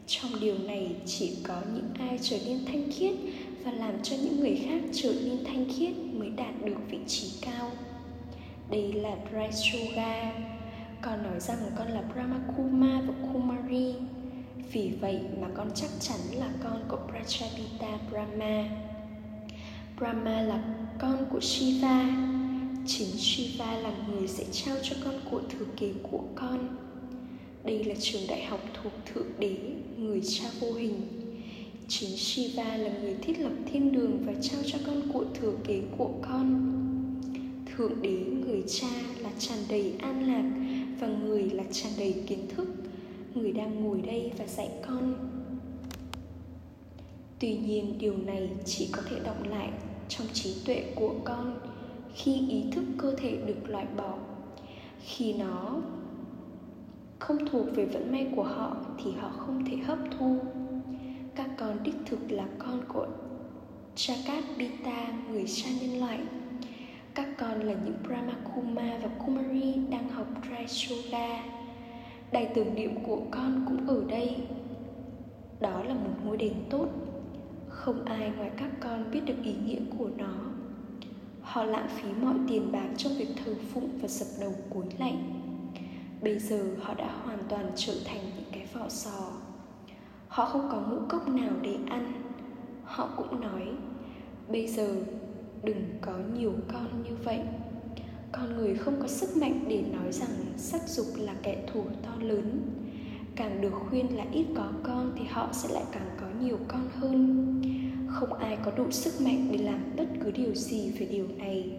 Trong 0.06 0.30
điều 0.40 0.58
này 0.58 0.96
chỉ 1.06 1.36
có 1.42 1.62
những 1.74 1.88
ai 1.98 2.18
trở 2.22 2.36
nên 2.46 2.58
thanh 2.66 2.92
khiết 2.92 3.14
và 3.64 3.72
làm 3.72 3.94
cho 4.02 4.16
những 4.16 4.40
người 4.40 4.60
khác 4.64 4.82
trở 4.92 5.12
nên 5.24 5.44
thanh 5.44 5.64
khiết 5.76 5.92
mới 6.12 6.30
đạt 6.30 6.64
được 6.64 6.76
vị 6.90 6.98
trí 7.06 7.28
cao. 7.40 7.67
Đây 8.70 8.92
là 8.92 9.16
Dry 9.30 9.72
con 11.02 11.22
nói 11.22 11.40
rằng 11.40 11.58
con 11.78 11.88
là 11.88 12.02
Brahmakuma 12.02 13.00
và 13.06 13.14
Kumari. 13.32 13.94
Vì 14.72 14.92
vậy 15.00 15.20
mà 15.40 15.48
con 15.54 15.70
chắc 15.74 15.90
chắn 16.00 16.18
là 16.32 16.48
con 16.62 16.84
của 16.88 16.98
Prachapita 17.10 17.98
Brahma. 18.10 18.64
Brahma 19.98 20.42
là 20.42 20.62
con 20.98 21.26
của 21.30 21.40
Shiva. 21.40 22.06
Chính 22.86 23.16
Shiva 23.16 23.72
là 23.72 23.92
người 24.08 24.28
sẽ 24.28 24.44
trao 24.52 24.76
cho 24.82 24.96
con 25.04 25.14
của 25.30 25.40
thừa 25.48 25.66
kế 25.76 25.92
của 26.10 26.22
con. 26.34 26.76
Đây 27.64 27.84
là 27.84 27.94
trường 28.00 28.22
đại 28.28 28.44
học 28.44 28.60
thuộc 28.82 28.92
Thượng 29.06 29.30
Đế, 29.38 29.56
người 29.96 30.20
cha 30.24 30.44
vô 30.60 30.72
hình. 30.72 31.00
Chính 31.88 32.16
Shiva 32.16 32.76
là 32.76 32.90
người 33.00 33.14
thiết 33.22 33.40
lập 33.40 33.52
thiên 33.72 33.92
đường 33.92 34.22
và 34.26 34.32
trao 34.42 34.60
cho 34.66 34.78
con 34.86 35.02
của 35.12 35.24
thừa 35.34 35.52
kế 35.66 35.82
của 35.98 36.10
con. 36.22 36.87
Thượng 37.78 38.02
Đế, 38.02 38.24
người 38.46 38.64
cha 38.66 38.88
là 39.20 39.30
tràn 39.38 39.58
đầy 39.68 39.94
an 39.98 40.26
lạc 40.26 40.42
và 41.00 41.06
người 41.06 41.50
là 41.50 41.64
tràn 41.72 41.92
đầy 41.98 42.22
kiến 42.26 42.38
thức. 42.48 42.68
Người 43.34 43.52
đang 43.52 43.84
ngồi 43.84 44.02
đây 44.02 44.32
và 44.38 44.46
dạy 44.46 44.68
con. 44.86 45.14
Tuy 47.38 47.56
nhiên 47.56 47.98
điều 47.98 48.16
này 48.16 48.50
chỉ 48.64 48.88
có 48.92 49.02
thể 49.10 49.16
động 49.24 49.48
lại 49.48 49.68
trong 50.08 50.26
trí 50.32 50.54
tuệ 50.66 50.84
của 50.94 51.14
con 51.24 51.60
khi 52.14 52.48
ý 52.48 52.64
thức 52.72 52.84
cơ 52.98 53.14
thể 53.16 53.36
được 53.46 53.68
loại 53.68 53.86
bỏ. 53.96 54.18
Khi 55.04 55.32
nó 55.32 55.76
không 57.18 57.38
thuộc 57.50 57.66
về 57.74 57.84
vận 57.84 58.12
may 58.12 58.26
của 58.36 58.44
họ 58.44 58.76
thì 59.04 59.10
họ 59.12 59.28
không 59.28 59.64
thể 59.64 59.76
hấp 59.76 59.98
thu. 60.18 60.38
Các 61.34 61.50
con 61.58 61.82
đích 61.82 61.96
thực 62.06 62.32
là 62.32 62.48
con 62.58 62.80
của 62.88 63.06
Jagat 63.96 64.42
Bita, 64.58 65.12
người 65.30 65.44
cha 65.46 65.70
nhân 65.80 66.00
loại 66.00 66.18
các 67.18 67.28
con 67.38 67.60
là 67.60 67.74
những 67.84 67.96
Brahma 68.02 68.32
Kuma 68.54 68.98
và 69.02 69.08
Kumari 69.26 69.74
đang 69.90 70.08
học 70.08 70.26
Dry 70.42 70.88
Yoga. 70.88 71.44
Đài 72.32 72.46
tưởng 72.54 72.74
niệm 72.74 73.04
của 73.04 73.20
con 73.30 73.64
cũng 73.68 73.86
ở 73.86 74.04
đây. 74.08 74.36
Đó 75.60 75.82
là 75.84 75.94
một 75.94 76.10
ngôi 76.24 76.36
đền 76.36 76.52
tốt. 76.70 76.88
không 77.68 78.04
ai 78.04 78.32
ngoài 78.36 78.50
các 78.56 78.70
con 78.80 79.10
biết 79.10 79.20
được 79.26 79.34
ý 79.44 79.54
nghĩa 79.64 79.80
của 79.98 80.08
nó 80.16 80.34
họ 81.40 81.64
lãng 81.64 81.88
phí 81.88 82.08
mọi 82.22 82.34
tiền 82.48 82.72
bạc 82.72 82.88
trong 82.96 83.12
việc 83.18 83.28
thờ 83.44 83.54
phụng 83.72 83.98
và 84.02 84.08
sập 84.08 84.28
đầu 84.40 84.54
cúi 84.70 84.84
lạy 84.98 85.16
bây 86.22 86.38
giờ 86.38 86.64
họ 86.82 86.94
đã 86.94 87.10
hoàn 87.24 87.38
toàn 87.48 87.70
trở 87.76 87.92
thành 88.04 88.20
những 88.36 88.50
cái 88.52 88.66
vỏ 88.74 88.88
sò 88.88 89.32
họ 90.28 90.44
không 90.44 90.68
có 90.70 90.80
ngũ 90.80 90.96
cốc 91.08 91.28
nào 91.28 91.52
để 91.62 91.76
ăn 91.90 92.12
họ 92.84 93.08
cũng 93.16 93.40
nói, 93.40 93.68
bây 94.48 94.66
giờ 94.66 94.96
đừng 95.62 95.84
có 96.00 96.12
nhiều 96.34 96.52
con 96.72 97.02
như 97.04 97.16
vậy. 97.24 97.40
Con 98.32 98.56
người 98.56 98.74
không 98.74 99.00
có 99.00 99.08
sức 99.08 99.36
mạnh 99.36 99.64
để 99.68 99.82
nói 99.92 100.12
rằng 100.12 100.30
sắc 100.56 100.88
dục 100.88 101.06
là 101.16 101.34
kẻ 101.42 101.64
thù 101.72 101.84
to 102.02 102.12
lớn. 102.20 102.60
Càng 103.36 103.60
được 103.60 103.72
khuyên 103.88 104.16
là 104.16 104.24
ít 104.32 104.46
có 104.56 104.72
con 104.82 105.12
thì 105.18 105.24
họ 105.24 105.48
sẽ 105.52 105.68
lại 105.74 105.84
càng 105.92 106.10
có 106.20 106.26
nhiều 106.40 106.58
con 106.68 106.88
hơn. 106.94 107.62
Không 108.08 108.32
ai 108.32 108.58
có 108.64 108.70
đủ 108.70 108.90
sức 108.90 109.20
mạnh 109.20 109.48
để 109.52 109.58
làm 109.58 109.96
bất 109.96 110.06
cứ 110.24 110.30
điều 110.30 110.54
gì 110.54 110.90
về 110.90 111.06
điều 111.06 111.28
này. 111.38 111.72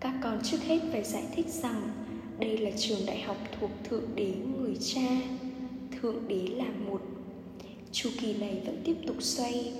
Các 0.00 0.14
con 0.22 0.38
trước 0.42 0.62
hết 0.62 0.80
phải 0.92 1.04
giải 1.04 1.24
thích 1.34 1.48
rằng 1.48 1.90
đây 2.38 2.58
là 2.58 2.70
trường 2.76 3.06
đại 3.06 3.20
học 3.20 3.36
thuộc 3.60 3.70
thượng 3.84 4.04
đế 4.14 4.34
người 4.56 4.76
cha, 4.80 5.08
thượng 6.00 6.28
đế 6.28 6.46
là 6.46 6.70
một. 6.88 7.00
Chu 7.92 8.10
kỳ 8.20 8.34
này 8.38 8.62
vẫn 8.66 8.82
tiếp 8.84 8.96
tục 9.06 9.16
xoay 9.20 9.72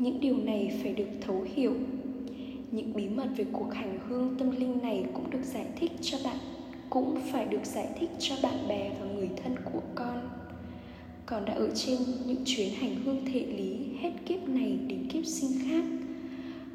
những 0.00 0.20
điều 0.20 0.36
này 0.36 0.78
phải 0.82 0.92
được 0.94 1.08
thấu 1.20 1.46
hiểu. 1.54 1.74
Những 2.70 2.92
bí 2.94 3.08
mật 3.08 3.28
về 3.36 3.44
cuộc 3.52 3.74
hành 3.74 3.98
hương 4.08 4.34
tâm 4.38 4.50
linh 4.50 4.78
này 4.82 5.04
cũng 5.14 5.30
được 5.30 5.44
giải 5.44 5.66
thích 5.80 5.92
cho 6.00 6.18
bạn, 6.24 6.36
cũng 6.90 7.20
phải 7.32 7.44
được 7.44 7.64
giải 7.64 7.88
thích 8.00 8.10
cho 8.18 8.34
bạn 8.42 8.68
bè 8.68 8.90
và 9.00 9.06
người 9.06 9.28
thân 9.42 9.54
của 9.72 9.80
con. 9.94 10.28
Con 11.26 11.44
đã 11.44 11.54
ở 11.54 11.70
trên 11.74 11.98
những 12.26 12.42
chuyến 12.44 12.74
hành 12.74 12.94
hương 13.04 13.24
thể 13.32 13.46
lý 13.46 13.76
hết 14.00 14.12
kiếp 14.26 14.48
này 14.48 14.78
đến 14.86 15.08
kiếp 15.08 15.26
sinh 15.26 15.50
khác. 15.64 15.84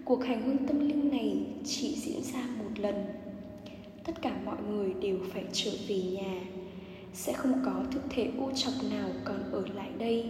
Cuộc 0.05 0.25
hành 0.25 0.41
hương 0.41 0.67
tâm 0.67 0.79
linh 0.79 1.10
này 1.12 1.38
chỉ 1.65 1.96
diễn 1.96 2.24
ra 2.24 2.48
một 2.60 2.79
lần. 2.79 2.96
Tất 4.03 4.22
cả 4.22 4.38
mọi 4.46 4.58
người 4.70 4.94
đều 5.01 5.17
phải 5.34 5.44
trở 5.53 5.72
về 5.88 6.01
nhà. 6.01 6.41
Sẽ 7.13 7.34
không 7.34 7.53
có 7.65 7.84
thực 7.91 8.01
thể 8.10 8.29
u 8.38 8.51
trọc 8.55 8.74
nào 8.91 9.10
còn 9.24 9.51
ở 9.51 9.63
lại 9.75 9.89
đây 10.00 10.25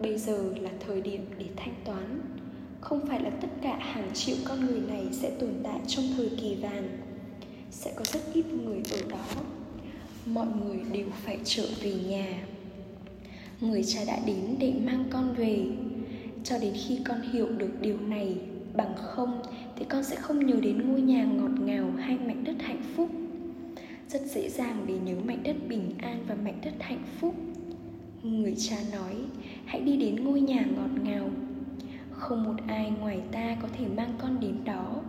bây 0.00 0.18
giờ 0.18 0.52
là 0.60 0.70
thời 0.86 1.00
điểm 1.00 1.24
để 1.38 1.46
thanh 1.56 1.74
toán. 1.84 2.20
Không 2.80 3.06
phải 3.06 3.20
là 3.20 3.30
tất 3.30 3.48
cả 3.62 3.78
hàng 3.80 4.10
triệu 4.14 4.36
con 4.44 4.66
người 4.66 4.80
này 4.80 5.04
sẽ 5.12 5.30
tồn 5.30 5.50
tại 5.62 5.80
trong 5.86 6.04
thời 6.16 6.30
kỳ 6.40 6.54
vàng. 6.54 6.88
Sẽ 7.70 7.92
có 7.96 8.04
rất 8.04 8.20
ít 8.34 8.44
người 8.46 8.82
ở 8.90 9.10
đó. 9.10 9.24
Mọi 10.26 10.46
người 10.46 10.80
đều 10.92 11.06
phải 11.24 11.38
trở 11.44 11.66
về 11.82 11.94
nhà. 11.94 12.46
Người 13.60 13.84
cha 13.84 14.00
đã 14.06 14.18
đến 14.26 14.56
để 14.58 14.72
mang 14.84 15.04
con 15.10 15.34
về. 15.34 15.66
Cho 16.44 16.58
đến 16.58 16.74
khi 16.86 16.98
con 17.04 17.20
hiểu 17.20 17.48
được 17.48 17.80
điều 17.80 18.00
này, 18.00 18.36
bằng 18.74 18.94
không 18.96 19.42
thì 19.76 19.84
con 19.88 20.04
sẽ 20.04 20.16
không 20.16 20.46
nhớ 20.46 20.56
đến 20.62 20.88
ngôi 20.88 21.00
nhà 21.00 21.24
ngọt 21.24 21.60
ngào 21.64 21.90
hay 21.98 22.18
mảnh 22.18 22.44
đất 22.44 22.56
hạnh 22.58 22.82
phúc. 22.96 23.08
Rất 24.08 24.22
dễ 24.22 24.48
dàng 24.48 24.84
để 24.88 24.94
nhớ 25.04 25.14
mảnh 25.24 25.42
đất 25.42 25.56
bình 25.68 25.94
an 25.98 26.24
và 26.28 26.34
mảnh 26.34 26.58
đất 26.64 26.74
hạnh 26.80 27.02
phúc 27.20 27.34
người 28.22 28.54
cha 28.58 28.76
nói, 28.92 29.14
hãy 29.64 29.80
đi 29.80 29.96
đến 29.96 30.24
ngôi 30.24 30.40
nhà 30.40 30.64
ngọt 30.76 31.02
ngào. 31.04 31.30
Không 32.12 32.44
một 32.44 32.54
ai 32.66 32.90
ngoài 33.00 33.20
ta 33.32 33.56
có 33.62 33.68
thể 33.78 33.86
mang 33.96 34.12
con 34.18 34.40
đến 34.40 34.54
đó. 34.64 35.02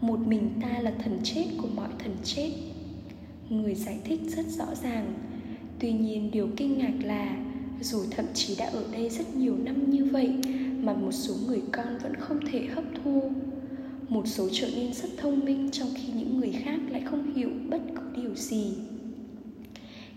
Một 0.00 0.18
mình 0.26 0.50
ta 0.62 0.78
là 0.80 0.92
thần 1.04 1.18
chết 1.24 1.44
của 1.58 1.68
mọi 1.76 1.88
thần 1.98 2.16
chết. 2.24 2.50
Người 3.48 3.74
giải 3.74 3.98
thích 4.04 4.20
rất 4.36 4.46
rõ 4.46 4.74
ràng. 4.82 5.14
Tuy 5.78 5.92
nhiên 5.92 6.30
điều 6.30 6.48
kinh 6.56 6.78
ngạc 6.78 6.94
là, 7.04 7.36
dù 7.80 7.98
thậm 8.10 8.26
chí 8.34 8.56
đã 8.58 8.66
ở 8.66 8.84
đây 8.92 9.08
rất 9.08 9.36
nhiều 9.36 9.56
năm 9.64 9.90
như 9.90 10.04
vậy, 10.04 10.34
mà 10.80 10.92
một 10.94 11.12
số 11.12 11.34
người 11.46 11.62
con 11.72 11.98
vẫn 12.02 12.16
không 12.16 12.40
thể 12.52 12.66
hấp 12.66 12.84
thu. 13.04 13.22
Một 14.08 14.26
số 14.26 14.48
trở 14.52 14.68
nên 14.76 14.92
rất 14.92 15.08
thông 15.16 15.44
minh 15.44 15.70
trong 15.70 15.88
khi 15.94 16.12
những 16.12 16.40
người 16.40 16.52
khác 16.52 16.80
lại 16.90 17.02
không 17.04 17.34
hiểu 17.34 17.50
bất 17.70 17.82
cứ 17.94 18.22
điều 18.22 18.34
gì 18.34 18.74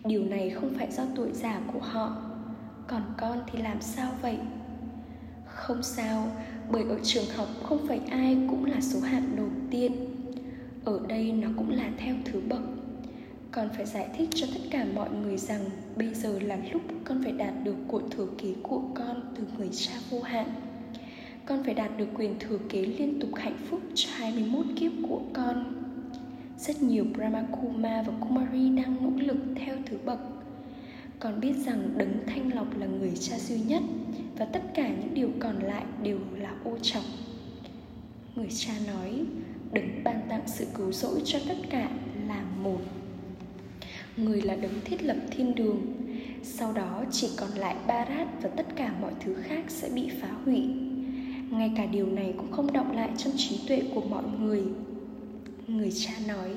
điều 0.08 0.26
này 0.26 0.50
không 0.50 0.74
phải 0.78 0.92
do 0.92 1.04
tuổi 1.16 1.30
già 1.34 1.62
của 1.74 1.80
họ. 1.80 2.18
Còn 2.88 3.02
con 3.18 3.40
thì 3.52 3.62
làm 3.62 3.82
sao 3.82 4.12
vậy? 4.22 4.38
Không 5.46 5.84
sao, 5.84 6.28
bởi 6.72 6.84
ở 6.90 7.00
trường 7.04 7.26
học 7.36 7.48
không 7.64 7.88
phải 7.88 8.00
ai 8.10 8.38
cũng 8.50 8.66
là 8.66 8.82
số 8.82 9.00
hạng 9.00 9.36
đầu 9.36 9.50
tiên. 9.72 9.92
Ở 10.86 11.00
đây 11.08 11.32
nó 11.32 11.48
cũng 11.58 11.70
là 11.70 11.90
theo 11.98 12.16
thứ 12.26 12.42
bậc. 12.50 12.62
Con 13.52 13.70
phải 13.76 13.86
giải 13.86 14.10
thích 14.18 14.30
cho 14.36 14.48
tất 14.54 14.62
cả 14.72 14.86
mọi 14.96 15.10
người 15.10 15.38
rằng 15.38 15.62
bây 15.96 16.14
giờ 16.14 16.40
là 16.40 16.58
lúc 16.72 16.82
con 17.06 17.24
phải 17.24 17.32
đạt 17.32 17.54
được 17.64 17.76
của 17.88 18.02
thừa 18.12 18.28
kế 18.38 18.54
của 18.64 18.82
con 18.96 19.34
từ 19.36 19.44
người 19.58 19.70
cha 19.72 19.94
vô 20.10 20.22
hạn. 20.22 20.48
Con 21.46 21.64
phải 21.64 21.74
đạt 21.74 21.98
được 21.98 22.08
quyền 22.18 22.40
thừa 22.40 22.58
kế 22.70 22.82
liên 22.82 23.20
tục 23.20 23.30
hạnh 23.36 23.58
phúc 23.70 23.80
cho 23.96 24.10
21 24.14 24.66
kiếp 24.76 24.92
của 25.10 25.22
con. 25.34 25.85
Rất 26.58 26.82
nhiều 26.82 27.06
Brahma 27.14 27.44
Kuma 27.52 28.04
và 28.08 28.14
Kumari 28.20 28.70
đang 28.70 28.96
nỗ 29.02 29.24
lực 29.24 29.38
theo 29.56 29.76
thứ 29.86 29.98
bậc. 30.06 30.20
còn 31.20 31.40
biết 31.40 31.54
rằng 31.66 31.90
đấng 31.98 32.14
thanh 32.28 32.54
lọc 32.54 32.78
là 32.78 32.86
người 32.86 33.14
cha 33.20 33.40
duy 33.40 33.60
nhất 33.60 33.84
và 34.38 34.46
tất 34.46 34.62
cả 34.74 34.90
những 34.90 35.14
điều 35.14 35.30
còn 35.40 35.60
lại 35.60 35.84
đều 36.04 36.20
là 36.38 36.54
ô 36.64 36.78
trọc. 36.82 37.04
Người 38.36 38.48
cha 38.50 38.74
nói, 38.88 39.26
đấng 39.72 40.04
ban 40.04 40.22
tặng 40.30 40.42
sự 40.46 40.66
cứu 40.74 40.92
rỗi 40.92 41.22
cho 41.26 41.40
tất 41.48 41.58
cả 41.70 41.90
là 42.28 42.44
một. 42.64 42.80
Người 44.18 44.42
là 44.42 44.56
đấng 44.56 44.82
thiết 44.86 45.04
lập 45.04 45.18
thiên 45.32 45.56
đường, 45.56 45.82
sau 46.44 46.74
đó 46.74 47.04
chỉ 47.12 47.30
còn 47.38 47.50
lại 47.52 47.76
Barat 47.88 48.28
và 48.42 48.50
tất 48.50 48.66
cả 48.76 48.94
mọi 49.02 49.14
thứ 49.20 49.36
khác 49.44 49.64
sẽ 49.68 49.90
bị 49.90 50.10
phá 50.22 50.30
hủy 50.46 50.70
ngay 51.52 51.72
cả 51.78 51.86
điều 51.86 52.06
này 52.06 52.34
cũng 52.38 52.52
không 52.52 52.74
động 52.74 52.96
lại 52.96 53.10
trong 53.18 53.34
trí 53.38 53.60
tuệ 53.68 53.82
của 53.94 54.02
mọi 54.02 54.24
người 54.40 54.64
người 55.68 55.92
cha 55.92 56.12
nói 56.28 56.50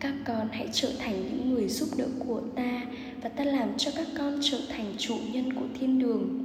các 0.00 0.14
con 0.24 0.48
hãy 0.50 0.68
trở 0.72 0.92
thành 0.98 1.22
những 1.22 1.54
người 1.54 1.68
giúp 1.68 1.88
đỡ 1.96 2.06
của 2.18 2.40
ta 2.56 2.86
và 3.22 3.28
ta 3.28 3.44
làm 3.44 3.68
cho 3.76 3.90
các 3.96 4.06
con 4.18 4.38
trở 4.42 4.58
thành 4.68 4.94
chủ 4.98 5.14
nhân 5.32 5.52
của 5.52 5.66
thiên 5.80 5.98
đường. 5.98 6.38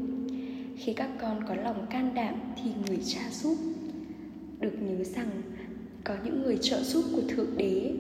Khi 0.78 0.94
các 0.94 1.10
con 1.22 1.44
có 1.48 1.56
lòng 1.56 1.86
can 1.90 2.14
đảm 2.14 2.36
thì 2.64 2.72
người 2.88 3.00
cha 3.06 3.22
giúp. 3.32 3.58
Được 4.60 4.74
nhớ 4.82 5.04
rằng 5.04 5.42
có 6.04 6.16
những 6.24 6.44
người 6.44 6.58
trợ 6.62 6.84
giúp 6.84 7.06
của 7.16 7.22
thượng 7.30 7.58
đế. 7.58 7.92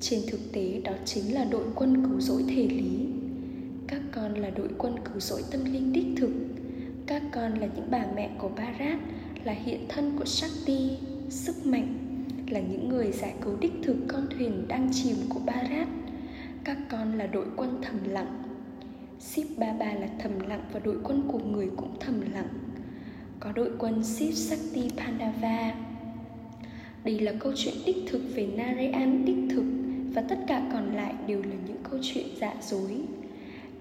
Trên 0.00 0.20
thực 0.30 0.52
tế 0.52 0.80
đó 0.84 0.92
chính 1.04 1.34
là 1.34 1.44
đội 1.44 1.64
quân 1.74 2.06
cứu 2.06 2.20
rỗi 2.20 2.44
thể 2.48 2.66
lý. 2.66 3.06
Các 3.86 4.00
con 4.12 4.34
là 4.34 4.50
đội 4.50 4.68
quân 4.78 4.94
cứu 5.04 5.20
rỗi 5.20 5.42
tâm 5.50 5.64
linh 5.64 5.92
đích 5.92 6.06
thực. 6.16 6.32
Các 7.06 7.22
con 7.32 7.60
là 7.60 7.68
những 7.76 7.90
bà 7.90 8.06
mẹ 8.16 8.30
của 8.38 8.48
Barat 8.56 8.98
là 9.44 9.52
hiện 9.52 9.80
thân 9.88 10.18
của 10.18 10.24
Shakti, 10.24 10.90
sức 11.30 11.66
mạnh 11.66 12.11
là 12.52 12.60
những 12.60 12.88
người 12.88 13.12
giải 13.12 13.34
cứu 13.40 13.56
đích 13.60 13.72
thực 13.82 13.96
con 14.08 14.26
thuyền 14.30 14.64
đang 14.68 14.90
chìm 14.92 15.16
của 15.28 15.40
Barat. 15.46 15.88
Các 16.64 16.78
con 16.90 17.18
là 17.18 17.26
đội 17.26 17.46
quân 17.56 17.78
thầm 17.82 17.96
lặng. 18.04 18.42
Sip 19.18 19.46
Baba 19.58 19.92
là 19.92 20.08
thầm 20.18 20.32
lặng 20.48 20.64
và 20.72 20.80
đội 20.80 20.96
quân 21.04 21.22
của 21.28 21.38
người 21.38 21.70
cũng 21.76 21.94
thầm 22.00 22.20
lặng. 22.34 22.48
Có 23.40 23.52
đội 23.52 23.70
quân 23.78 24.04
Sip 24.04 24.34
Sakti 24.34 24.90
Pandava. 24.96 25.74
Đây 27.04 27.20
là 27.20 27.32
câu 27.40 27.52
chuyện 27.56 27.74
đích 27.86 27.96
thực 28.10 28.22
về 28.34 28.46
Narayan 28.56 29.24
đích 29.24 29.54
thực 29.54 29.64
và 30.14 30.22
tất 30.22 30.38
cả 30.46 30.68
còn 30.72 30.96
lại 30.96 31.14
đều 31.26 31.42
là 31.42 31.56
những 31.66 31.82
câu 31.90 32.00
chuyện 32.02 32.26
dạ 32.40 32.54
dối. 32.62 33.00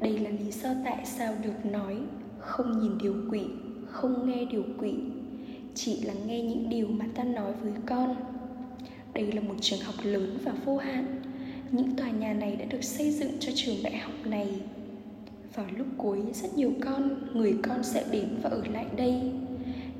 Đây 0.01 0.19
là 0.19 0.29
lý 0.29 0.51
do 0.51 0.69
tại 0.85 1.05
sao 1.05 1.33
được 1.43 1.65
nói 1.71 1.97
không 2.39 2.79
nhìn 2.79 2.97
điều 2.97 3.15
quỷ, 3.31 3.41
không 3.85 4.29
nghe 4.29 4.45
điều 4.45 4.63
quỷ 4.77 4.93
chỉ 5.75 6.01
là 6.01 6.13
nghe 6.27 6.41
những 6.41 6.69
điều 6.69 6.87
mà 6.87 7.05
ta 7.15 7.23
nói 7.23 7.53
với 7.61 7.73
con 7.85 8.15
đây 9.13 9.31
là 9.31 9.41
một 9.41 9.55
trường 9.61 9.79
học 9.79 9.95
lớn 10.03 10.37
và 10.43 10.53
vô 10.65 10.77
hạn. 10.77 11.21
Những 11.71 11.95
tòa 11.95 12.09
nhà 12.09 12.33
này 12.33 12.55
đã 12.55 12.65
được 12.65 12.83
xây 12.83 13.11
dựng 13.11 13.31
cho 13.39 13.51
trường 13.55 13.83
đại 13.83 13.97
học 13.97 14.13
này. 14.25 14.47
Vào 15.55 15.65
lúc 15.77 15.87
cuối, 15.97 16.19
rất 16.33 16.53
nhiều 16.55 16.71
con, 16.85 17.27
người 17.33 17.55
con 17.63 17.83
sẽ 17.83 18.05
đến 18.11 18.27
và 18.43 18.49
ở 18.49 18.63
lại 18.73 18.85
đây. 18.97 19.31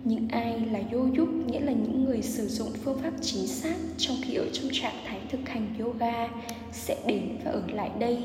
Những 0.04 0.28
ai 0.28 0.60
là 0.72 0.80
vô 0.92 1.08
giúp 1.18 1.30
nghĩa 1.48 1.60
là 1.60 1.72
những 1.72 2.06
người 2.06 2.22
sử 2.22 2.48
dụng 2.48 2.70
phương 2.84 3.00
pháp 3.00 3.14
chính 3.22 3.48
xác 3.48 3.76
trong 3.98 4.18
khi 4.22 4.34
ở 4.34 4.46
trong 4.54 4.70
trạng 4.72 4.96
thái 5.06 5.20
thực 5.30 5.50
hành 5.50 5.68
yoga 5.80 6.28
sẽ 6.72 6.98
đến 7.08 7.22
và 7.46 7.52
ở 7.52 7.64
lại 7.74 7.92
đây. 8.00 8.18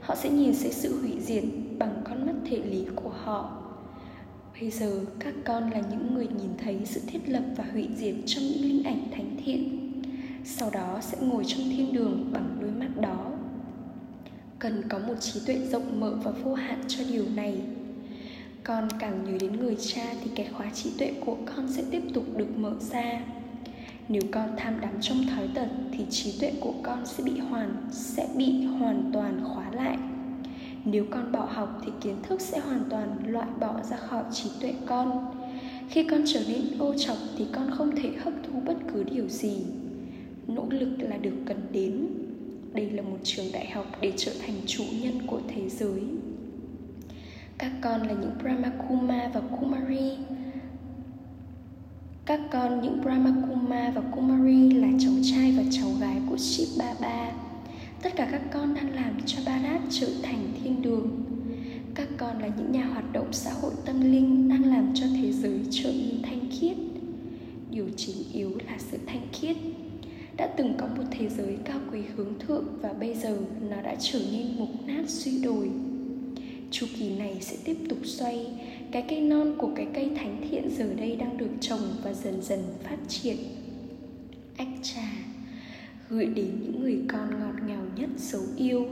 Họ 0.00 0.14
sẽ 0.14 0.30
nhìn 0.30 0.52
thấy 0.62 0.72
sự 0.72 1.00
hủy 1.00 1.20
diệt 1.20 1.44
bằng 1.78 2.02
con 2.04 2.26
mắt 2.26 2.34
thể 2.50 2.58
lý 2.70 2.84
của 2.94 3.10
họ. 3.10 3.58
Bây 4.60 4.70
giờ, 4.70 5.00
các 5.18 5.34
con 5.44 5.70
là 5.70 5.82
những 5.90 6.14
người 6.14 6.26
nhìn 6.26 6.50
thấy 6.64 6.76
sự 6.84 7.00
thiết 7.06 7.20
lập 7.26 7.42
và 7.56 7.64
hủy 7.72 7.88
diệt 7.96 8.14
trong 8.26 8.44
những 8.44 8.62
linh 8.62 8.84
ảnh 8.84 9.10
thánh 9.10 9.36
thiện 9.44 9.91
sau 10.44 10.70
đó 10.70 10.98
sẽ 11.00 11.18
ngồi 11.20 11.44
trong 11.44 11.60
thiên 11.60 11.92
đường 11.92 12.30
bằng 12.32 12.56
đôi 12.60 12.70
mắt 12.70 13.00
đó. 13.00 13.26
Cần 14.58 14.82
có 14.88 14.98
một 14.98 15.14
trí 15.20 15.40
tuệ 15.46 15.58
rộng 15.58 16.00
mở 16.00 16.14
và 16.22 16.30
vô 16.30 16.54
hạn 16.54 16.80
cho 16.88 17.04
điều 17.08 17.24
này. 17.34 17.60
Con 18.64 18.88
càng 18.98 19.24
nhớ 19.24 19.38
đến 19.40 19.52
người 19.52 19.76
cha 19.80 20.04
thì 20.24 20.30
cái 20.36 20.48
khóa 20.52 20.66
trí 20.74 20.90
tuệ 20.98 21.12
của 21.26 21.36
con 21.46 21.72
sẽ 21.72 21.82
tiếp 21.90 22.02
tục 22.14 22.24
được 22.36 22.58
mở 22.58 22.72
ra. 22.80 23.20
Nếu 24.08 24.22
con 24.32 24.48
tham 24.56 24.80
đắm 24.80 24.90
trong 25.00 25.26
thói 25.26 25.48
tật 25.54 25.68
thì 25.92 26.04
trí 26.10 26.32
tuệ 26.40 26.52
của 26.60 26.74
con 26.82 27.06
sẽ 27.06 27.24
bị 27.24 27.38
hoàn, 27.38 27.76
sẽ 27.90 28.28
bị 28.36 28.64
hoàn 28.64 29.10
toàn 29.12 29.44
khóa 29.44 29.70
lại. 29.72 29.98
Nếu 30.84 31.04
con 31.10 31.32
bỏ 31.32 31.48
học 31.52 31.80
thì 31.84 31.92
kiến 32.00 32.16
thức 32.22 32.40
sẽ 32.40 32.60
hoàn 32.60 32.84
toàn 32.90 33.16
loại 33.26 33.48
bỏ 33.60 33.80
ra 33.90 33.96
khỏi 33.96 34.24
trí 34.32 34.50
tuệ 34.60 34.74
con. 34.86 35.34
Khi 35.88 36.08
con 36.08 36.22
trở 36.26 36.40
nên 36.48 36.78
ô 36.78 36.94
trọc 36.94 37.16
thì 37.38 37.46
con 37.52 37.70
không 37.70 37.96
thể 37.96 38.10
hấp 38.24 38.32
thu 38.42 38.60
bất 38.60 38.76
cứ 38.92 39.02
điều 39.02 39.28
gì 39.28 39.56
nỗ 40.54 40.66
lực 40.70 40.96
là 40.98 41.16
được 41.16 41.34
cần 41.46 41.60
đến. 41.72 42.06
Đây 42.74 42.90
là 42.90 43.02
một 43.02 43.18
trường 43.22 43.52
đại 43.52 43.70
học 43.70 43.86
để 44.00 44.12
trở 44.16 44.32
thành 44.46 44.54
chủ 44.66 44.84
nhân 45.02 45.26
của 45.26 45.40
thế 45.48 45.68
giới. 45.68 46.02
Các 47.58 47.72
con 47.80 48.02
là 48.02 48.12
những 48.12 48.32
brahma 48.42 49.30
và 49.34 49.40
kumari. 49.40 50.16
Các 52.24 52.40
con, 52.52 52.80
những 52.82 53.00
brahma 53.02 53.92
và 53.94 54.00
kumari 54.00 54.70
là 54.70 54.88
cháu 54.98 55.12
trai 55.30 55.52
và 55.56 55.62
cháu 55.70 55.88
gái 56.00 56.16
của 56.30 56.36
ship 56.36 56.78
baba. 56.78 57.32
Tất 58.02 58.16
cả 58.16 58.28
các 58.32 58.42
con 58.52 58.74
đang 58.74 58.94
làm 58.94 59.20
cho 59.26 59.38
Bharat 59.46 59.80
trở 59.90 60.08
thành 60.22 60.52
thiên 60.62 60.82
đường. 60.82 61.24
Các 61.94 62.08
con 62.16 62.38
là 62.42 62.48
những 62.56 62.72
nhà 62.72 62.84
hoạt 62.84 63.12
động 63.12 63.32
xã 63.32 63.50
hội 63.52 63.72
tâm 63.84 64.00
linh 64.00 64.48
đang 64.48 64.64
làm 64.64 64.92
cho 64.94 65.06
thế 65.16 65.32
giới 65.32 65.60
trở 65.70 65.92
nên 65.92 66.22
thanh 66.22 66.48
khiết. 66.50 66.76
Điều 67.70 67.86
chính 67.96 68.16
yếu 68.32 68.50
là 68.66 68.76
sự 68.78 68.98
thanh 69.06 69.26
khiết 69.32 69.56
đã 70.36 70.46
từng 70.56 70.74
có 70.78 70.86
một 70.86 71.02
thế 71.10 71.28
giới 71.28 71.56
cao 71.64 71.80
quý 71.92 72.00
hướng 72.16 72.38
thượng 72.38 72.64
và 72.82 72.92
bây 72.92 73.14
giờ 73.14 73.38
nó 73.70 73.82
đã 73.82 73.96
trở 74.00 74.20
nên 74.32 74.46
mục 74.58 74.68
nát 74.86 75.04
suy 75.06 75.42
đồi. 75.42 75.70
Chu 76.70 76.86
kỳ 76.98 77.16
này 77.18 77.36
sẽ 77.40 77.56
tiếp 77.64 77.76
tục 77.88 77.98
xoay, 78.04 78.46
cái 78.92 79.04
cây 79.08 79.20
non 79.20 79.54
của 79.58 79.70
cái 79.76 79.86
cây 79.94 80.10
thánh 80.16 80.40
thiện 80.50 80.70
giờ 80.76 80.94
đây 80.94 81.16
đang 81.16 81.36
được 81.36 81.50
trồng 81.60 81.96
và 82.02 82.12
dần 82.12 82.42
dần 82.42 82.62
phát 82.82 82.98
triển. 83.08 83.36
Ách 84.56 84.68
trà 84.82 85.12
gửi 86.08 86.26
đến 86.26 86.50
những 86.62 86.80
người 86.80 86.98
con 87.08 87.40
ngọt 87.40 87.54
ngào 87.66 87.82
nhất 87.96 88.10
dấu 88.18 88.42
yêu, 88.56 88.86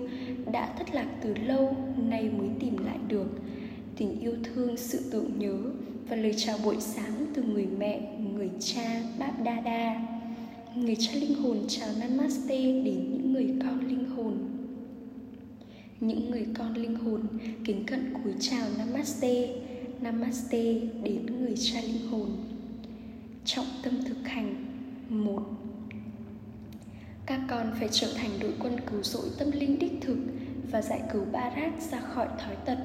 đã 0.53 0.75
thất 0.79 0.95
lạc 0.95 1.07
từ 1.23 1.35
lâu, 1.35 1.77
nay 2.09 2.31
mới 2.39 2.49
tìm 2.61 2.77
lại 2.85 2.99
được. 3.09 3.27
Tình 3.97 4.21
yêu 4.21 4.35
thương, 4.43 4.77
sự 4.77 5.11
tưởng 5.11 5.39
nhớ 5.39 5.59
và 6.09 6.17
lời 6.17 6.35
chào 6.37 6.59
buổi 6.65 6.77
sáng 6.81 7.27
từ 7.35 7.43
người 7.43 7.67
mẹ, 7.79 8.01
người 8.35 8.51
cha 8.61 9.03
báp 9.19 9.45
đa 9.45 10.20
người 10.77 10.97
cha 10.99 11.13
linh 11.15 11.35
hồn 11.35 11.65
chào 11.69 11.89
namaste 12.01 12.57
đến 12.57 13.13
những 13.13 13.33
người 13.33 13.55
con 13.63 13.89
linh 13.89 14.11
hồn 14.11 14.39
những 16.01 16.31
người 16.31 16.47
con 16.59 16.75
linh 16.75 16.97
hồn 16.97 17.21
kính 17.65 17.87
cận 17.87 18.15
cúi 18.25 18.33
chào 18.41 18.67
namaste 18.79 19.49
namaste 20.01 20.75
đến 21.03 21.27
người 21.27 21.55
cha 21.57 21.81
linh 21.81 22.11
hồn 22.11 22.31
trọng 23.45 23.67
tâm 23.83 24.05
thực 24.05 24.29
hành 24.29 24.67
một, 25.09 25.43
các 27.27 27.41
con 27.49 27.73
phải 27.79 27.89
trở 27.93 28.13
thành 28.17 28.31
đội 28.41 28.53
quân 28.59 28.77
cứu 28.91 29.03
rỗi 29.03 29.27
tâm 29.39 29.51
linh 29.51 29.79
đích 29.79 29.93
thực 30.01 30.19
và 30.71 30.83
giải 30.83 31.03
cứu 31.13 31.25
Barat 31.33 31.83
ra 31.91 32.01
khỏi 32.01 32.29
thói 32.39 32.57
tật. 32.65 32.79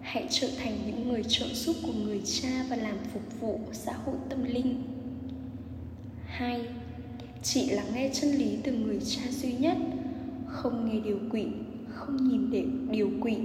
Hãy 0.00 0.26
trở 0.30 0.48
thành 0.58 0.78
những 0.86 1.08
người 1.08 1.22
trợ 1.28 1.46
giúp 1.54 1.76
của 1.82 1.92
người 1.92 2.22
cha 2.24 2.64
và 2.68 2.76
làm 2.76 2.96
phục 3.12 3.40
vụ 3.40 3.60
xã 3.72 3.92
hội 3.92 4.16
tâm 4.28 4.44
linh. 4.44 4.82
2. 6.26 6.68
Chị 7.42 7.70
lắng 7.70 7.86
nghe 7.94 8.10
chân 8.12 8.30
lý 8.30 8.58
từ 8.64 8.72
người 8.72 8.98
cha 9.00 9.22
duy 9.30 9.52
nhất, 9.52 9.76
không 10.46 10.88
nghe 10.88 11.00
điều 11.00 11.18
quỷ, 11.30 11.46
không 11.88 12.16
nhìn 12.16 12.50
để 12.50 12.64
điều 12.90 13.10
quỷ. 13.20 13.36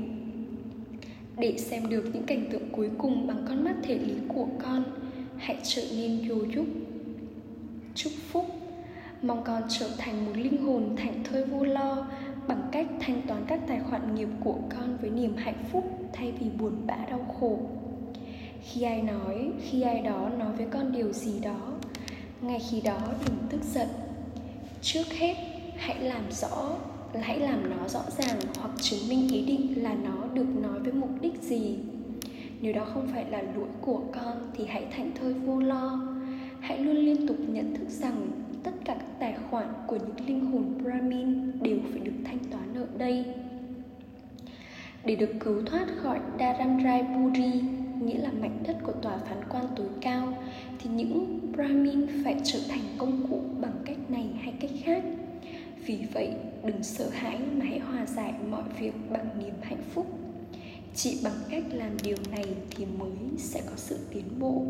Để 1.38 1.58
xem 1.58 1.90
được 1.90 2.10
những 2.14 2.24
cảnh 2.24 2.46
tượng 2.52 2.70
cuối 2.72 2.90
cùng 2.98 3.28
bằng 3.28 3.46
con 3.50 3.64
mắt 3.64 3.76
thể 3.84 3.98
lý 3.98 4.14
của 4.28 4.48
con, 4.64 4.84
hãy 5.38 5.58
trở 5.64 5.82
nên 5.98 6.30
vô 6.30 6.36
dục. 6.56 6.66
Chúc 7.96 8.14
phúc 8.32 8.46
mong 9.24 9.44
con 9.44 9.64
trở 9.70 9.90
thành 9.98 10.26
một 10.26 10.32
linh 10.36 10.64
hồn 10.64 10.96
thảnh 10.96 11.24
thơi 11.24 11.46
vô 11.46 11.64
lo 11.64 12.08
bằng 12.48 12.70
cách 12.72 12.88
thanh 13.00 13.22
toán 13.28 13.46
các 13.48 13.60
tài 13.68 13.80
khoản 13.90 14.16
nghiệp 14.16 14.28
của 14.44 14.56
con 14.78 14.98
với 15.02 15.10
niềm 15.10 15.36
hạnh 15.38 15.64
phúc 15.72 15.84
thay 16.14 16.34
vì 16.40 16.50
buồn 16.50 16.74
bã 16.88 16.96
đau 17.10 17.36
khổ 17.40 17.60
khi 18.64 18.82
ai 18.82 19.02
nói 19.02 19.52
khi 19.62 19.82
ai 19.82 20.02
đó 20.02 20.30
nói 20.40 20.54
với 20.58 20.68
con 20.72 20.92
điều 20.92 21.14
gì 21.14 21.40
đó 21.40 21.73
ngay 22.44 22.60
khi 22.70 22.82
đó 22.82 23.00
đừng 23.26 23.38
tức 23.50 23.62
giận. 23.74 23.88
Trước 24.82 25.08
hết 25.20 25.36
hãy 25.78 26.00
làm 26.00 26.32
rõ 26.32 26.76
hãy 27.22 27.40
làm 27.40 27.70
nó 27.70 27.88
rõ 27.88 28.02
ràng 28.18 28.40
hoặc 28.60 28.72
chứng 28.82 29.10
minh 29.10 29.28
ý 29.30 29.46
định 29.46 29.84
là 29.84 29.94
nó 29.94 30.28
được 30.34 30.48
nói 30.62 30.80
với 30.80 30.94
mục 30.94 31.10
đích 31.22 31.42
gì. 31.42 31.78
Nếu 32.62 32.74
đó 32.74 32.86
không 32.94 33.08
phải 33.14 33.26
là 33.30 33.42
lỗi 33.42 33.68
của 33.82 34.02
con 34.12 34.52
thì 34.54 34.66
hãy 34.66 34.86
thảnh 34.92 35.12
thơi 35.20 35.34
vô 35.34 35.60
lo. 35.60 36.00
Hãy 36.60 36.80
luôn 36.80 36.96
liên 36.96 37.28
tục 37.28 37.38
nhận 37.48 37.76
thức 37.76 37.90
rằng 37.90 38.32
tất 38.64 38.72
cả 38.86 38.94
các 38.94 39.20
tài 39.20 39.36
khoản 39.50 39.68
của 39.88 39.96
những 39.96 40.28
linh 40.28 40.52
hồn 40.52 40.78
Brahmin 40.84 41.60
đều 41.62 41.78
phải 41.92 42.00
được 42.00 42.16
thanh 42.26 42.40
toán 42.52 42.74
ở 42.76 42.86
đây. 42.98 43.26
Để 45.06 45.16
được 45.16 45.32
cứu 45.40 45.62
thoát 45.66 45.88
khỏi 46.02 46.20
Dharamrai 46.40 47.04
Puri, 47.04 47.62
nghĩa 48.06 48.18
là 48.18 48.32
mảnh 48.32 48.64
đất 48.68 48.78
của 48.84 48.92
tòa 48.92 49.18
phán 49.18 49.44
quan 49.50 49.66
tối 49.76 49.88
cao, 50.02 50.38
thì 50.80 50.90
những 50.90 51.40
Brahmin 51.52 52.24
phải 52.24 52.36
trở 52.44 52.60
thành 52.70 52.82
công 52.98 53.28
cụ 53.30 53.42
bằng 53.62 53.82
cách 53.86 54.12
này 54.12 54.26
hay 54.42 54.54
cách 54.60 54.72
khác. 54.84 55.04
Vì 55.86 56.00
vậy, 56.14 56.30
đừng 56.66 56.84
sợ 56.84 57.10
hãi 57.10 57.40
mà 57.58 57.66
hãy 57.66 57.80
hòa 57.80 58.06
giải 58.06 58.34
mọi 58.50 58.64
việc 58.80 58.94
bằng 59.10 59.30
niềm 59.40 59.56
hạnh 59.62 59.84
phúc. 59.94 60.06
Chỉ 60.96 61.20
bằng 61.24 61.38
cách 61.50 61.64
làm 61.72 61.92
điều 62.04 62.18
này 62.32 62.46
thì 62.70 62.86
mới 62.86 63.12
sẽ 63.38 63.62
có 63.66 63.76
sự 63.76 64.00
tiến 64.14 64.26
bộ. 64.40 64.66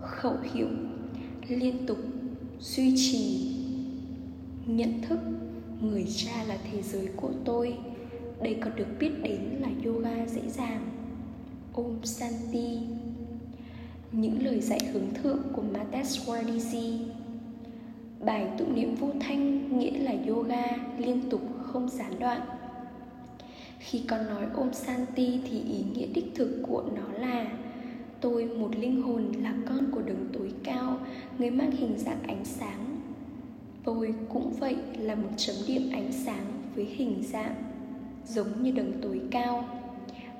Khẩu 0.00 0.36
hiệu 0.54 0.68
liên 1.48 1.86
tục 1.86 1.98
duy 2.60 2.94
trì 2.96 3.50
nhận 4.66 5.02
thức 5.02 5.18
người 5.80 6.06
cha 6.16 6.44
là 6.48 6.58
thế 6.72 6.82
giới 6.82 7.08
của 7.16 7.30
tôi 7.44 7.76
đây 8.42 8.56
còn 8.60 8.76
được 8.76 8.86
biết 8.98 9.10
đến 9.22 9.40
là 9.60 9.68
yoga 9.84 10.26
dễ 10.26 10.42
dàng 10.48 10.88
om 11.72 12.04
santi 12.04 12.78
những 14.12 14.44
lời 14.44 14.60
dạy 14.60 14.80
hướng 14.92 15.14
thượng 15.14 15.42
của 15.52 15.62
Mateswariji 15.72 16.98
Bài 18.24 18.46
tụng 18.58 18.74
niệm 18.74 18.94
vô 18.94 19.08
thanh 19.20 19.78
nghĩa 19.78 19.98
là 19.98 20.12
yoga 20.28 20.64
liên 20.98 21.30
tục 21.30 21.40
không 21.62 21.88
gián 21.88 22.18
đoạn. 22.18 22.40
Khi 23.78 24.02
con 24.08 24.26
nói 24.26 24.46
Om 24.54 24.72
Santi 24.72 25.40
thì 25.50 25.62
ý 25.62 25.84
nghĩa 25.94 26.06
đích 26.06 26.32
thực 26.34 26.62
của 26.68 26.84
nó 26.96 27.26
là, 27.26 27.46
Tôi, 28.20 28.44
một 28.44 28.76
linh 28.76 29.02
hồn 29.02 29.32
là 29.42 29.54
con 29.68 29.90
của 29.90 30.02
đấng 30.02 30.26
tối 30.32 30.52
cao, 30.64 30.98
Người 31.38 31.50
mang 31.50 31.70
hình 31.70 31.98
dạng 31.98 32.22
ánh 32.22 32.44
sáng. 32.44 33.00
Tôi 33.84 34.14
cũng 34.28 34.52
vậy 34.52 34.76
là 34.98 35.14
một 35.14 35.28
chấm 35.36 35.56
điểm 35.66 35.90
ánh 35.92 36.12
sáng 36.12 36.44
với 36.74 36.84
hình 36.84 37.22
dạng, 37.22 37.54
Giống 38.26 38.62
như 38.62 38.72
đấng 38.72 38.92
tối 39.02 39.20
cao. 39.30 39.81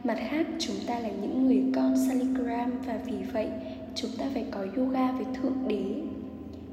Mặt 0.04 0.18
khác, 0.30 0.46
chúng 0.58 0.76
ta 0.86 0.98
là 0.98 1.08
những 1.08 1.46
người 1.46 1.62
con 1.74 1.94
Saligram 2.08 2.70
Và 2.86 2.98
vì 3.06 3.16
vậy, 3.32 3.48
chúng 3.94 4.10
ta 4.18 4.24
phải 4.34 4.44
có 4.50 4.66
yoga 4.76 5.12
với 5.12 5.26
Thượng 5.34 5.68
Đế. 5.68 5.84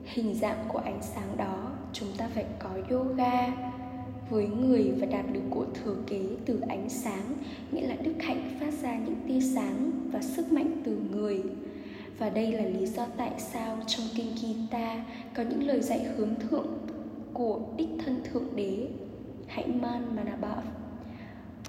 Hình 0.06 0.36
dạng 0.36 0.66
của 0.68 0.80
ánh 0.80 1.00
sáng 1.02 1.38
đó, 1.38 1.72
chúng 1.94 2.08
ta 2.18 2.28
phải 2.36 2.46
có 2.60 2.70
yoga 2.90 3.48
với 4.30 4.48
người 4.48 4.92
và 5.00 5.06
đạt 5.06 5.26
được 5.34 5.42
của 5.50 5.66
thừa 5.74 5.96
kế 6.08 6.22
từ 6.46 6.60
ánh 6.68 6.90
sáng, 6.90 7.34
nghĩa 7.72 7.88
là 7.88 7.96
đức 8.04 8.14
hạnh 8.20 8.50
phát 8.60 8.74
ra 8.74 8.98
những 8.98 9.16
tia 9.28 9.42
sáng 9.42 9.92
và 10.12 10.22
sức 10.22 10.52
mạnh 10.52 10.72
từ 10.84 10.98
người. 11.12 11.44
Và 12.18 12.30
đây 12.30 12.52
là 12.52 12.66
lý 12.66 12.86
do 12.86 13.06
tại 13.18 13.32
sao 13.38 13.78
trong 13.88 14.06
kinh 14.16 14.36
Gita 14.36 15.06
có 15.34 15.44
những 15.44 15.68
lời 15.68 15.82
dạy 15.82 16.04
hướng 16.04 16.36
thượng 16.36 16.68
của 17.34 17.60
đích 17.78 17.90
thân 18.06 18.22
thượng 18.32 18.56
đế. 18.56 18.88
Hãy 19.48 19.68
man 19.68 20.16
manabhav 20.16 20.79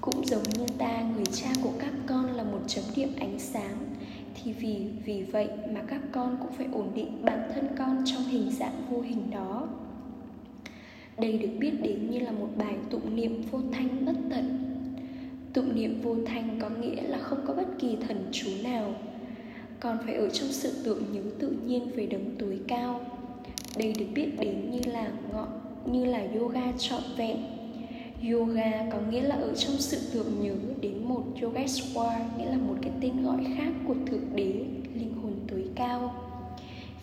cũng 0.01 0.25
giống 0.27 0.43
như 0.57 0.65
ta, 0.77 1.01
người 1.15 1.25
cha 1.25 1.49
của 1.63 1.71
các 1.79 1.93
con 2.07 2.35
là 2.35 2.43
một 2.43 2.59
chấm 2.67 2.83
điểm 2.95 3.09
ánh 3.19 3.39
sáng. 3.39 3.77
Thì 4.35 4.53
vì 4.53 4.85
vì 5.05 5.23
vậy 5.23 5.47
mà 5.73 5.81
các 5.87 6.01
con 6.11 6.37
cũng 6.41 6.51
phải 6.51 6.67
ổn 6.73 6.91
định 6.95 7.25
bản 7.25 7.39
thân 7.55 7.67
con 7.77 8.03
trong 8.05 8.23
hình 8.23 8.51
dạng 8.51 8.85
vô 8.89 9.01
hình 9.01 9.31
đó. 9.31 9.67
Đây 11.17 11.37
được 11.37 11.49
biết 11.59 11.71
đến 11.83 12.11
như 12.11 12.19
là 12.19 12.31
một 12.31 12.49
bài 12.57 12.75
tụng 12.89 13.15
niệm 13.15 13.43
vô 13.51 13.59
thanh 13.71 14.05
bất 14.05 14.15
tận. 14.29 14.57
Tụng 15.53 15.75
niệm 15.75 16.01
vô 16.01 16.15
thanh 16.25 16.59
có 16.61 16.69
nghĩa 16.69 17.01
là 17.01 17.17
không 17.17 17.39
có 17.47 17.53
bất 17.53 17.67
kỳ 17.79 17.97
thần 18.07 18.25
chú 18.31 18.49
nào. 18.63 18.93
Còn 19.79 19.97
phải 20.05 20.13
ở 20.15 20.29
trong 20.29 20.49
sự 20.51 20.71
tưởng 20.83 21.03
nhớ 21.11 21.21
tự 21.39 21.49
nhiên 21.65 21.91
về 21.95 22.05
đấng 22.05 22.35
tối 22.39 22.59
cao. 22.67 23.01
Đây 23.77 23.93
được 23.99 24.05
biết 24.15 24.29
đến 24.39 24.71
như 24.71 24.79
là 24.85 25.11
ngọn 25.33 25.47
như 25.91 26.05
là 26.05 26.27
yoga 26.35 26.71
trọn 26.77 27.01
vẹn 27.17 27.60
yoga 28.21 28.89
có 28.91 28.97
nghĩa 29.09 29.21
là 29.21 29.35
ở 29.35 29.55
trong 29.55 29.77
sự 29.79 29.97
tưởng 30.13 30.43
nhớ 30.43 30.53
đến 30.81 31.03
một 31.03 31.23
yogeshwar 31.41 32.19
nghĩa 32.37 32.45
là 32.45 32.57
một 32.57 32.75
cái 32.81 32.91
tên 33.01 33.23
gọi 33.23 33.45
khác 33.57 33.71
của 33.87 33.95
thượng 34.05 34.35
đế 34.35 34.65
linh 34.93 35.13
hồn 35.21 35.33
tối 35.47 35.63
cao 35.75 36.13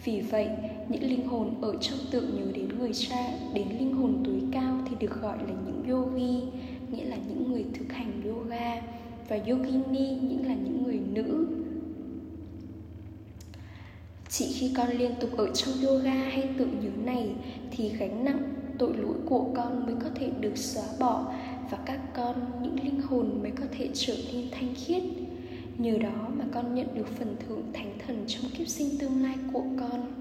vì 0.04 0.20
vậy, 0.20 0.48
những 0.88 1.02
linh 1.02 1.26
hồn 1.26 1.54
ở 1.60 1.76
trong 1.80 1.98
tượng 2.10 2.36
nhớ 2.36 2.52
đến 2.54 2.68
người 2.78 2.92
cha, 2.92 3.26
đến 3.54 3.68
linh 3.78 3.94
hồn 3.94 4.22
tối 4.24 4.40
cao 4.52 4.78
thì 4.88 4.96
được 5.00 5.20
gọi 5.20 5.38
là 5.38 5.54
những 5.66 5.90
yogi, 5.90 6.44
nghĩa 6.90 7.04
là 7.04 7.16
những 7.28 7.52
người 7.52 7.64
thực 7.74 7.92
hành 7.92 8.22
yoga 8.24 8.82
và 9.28 9.36
yogini 9.36 10.08
những 10.22 10.46
là 10.46 10.54
những 10.54 10.82
người 10.82 11.00
nữ. 11.12 11.46
Chỉ 14.28 14.52
khi 14.52 14.70
con 14.76 14.88
liên 14.88 15.12
tục 15.20 15.30
ở 15.36 15.54
trong 15.54 15.74
yoga 15.86 16.14
hay 16.14 16.48
tượng 16.58 16.80
nhớ 16.80 16.90
này 17.04 17.30
thì 17.70 17.88
gánh 17.88 18.24
nặng 18.24 18.54
tội 18.78 18.96
lỗi 18.96 19.16
của 19.26 19.50
con 19.54 19.86
mới 19.86 19.94
có 20.04 20.10
thể 20.14 20.30
được 20.40 20.56
xóa 20.56 20.84
bỏ 20.98 21.32
và 21.70 21.78
các 21.86 22.00
con, 22.14 22.36
những 22.62 22.84
linh 22.84 23.00
hồn 23.00 23.42
mới 23.42 23.50
có 23.50 23.64
thể 23.78 23.88
trở 23.94 24.14
nên 24.32 24.46
thanh 24.50 24.74
khiết. 24.74 25.02
Nhờ 25.78 25.98
đó 25.98 26.28
mà 26.38 26.44
con 26.52 26.74
nhận 26.74 26.86
được 26.94 27.06
phần 27.18 27.36
thưởng 27.48 27.62
thánh 27.72 27.92
thần 28.06 28.24
trong 28.26 28.50
kiếp 28.58 28.68
sinh 28.68 28.98
tương 28.98 29.22
lai 29.22 29.34
của 29.52 29.64
con. 29.80 30.12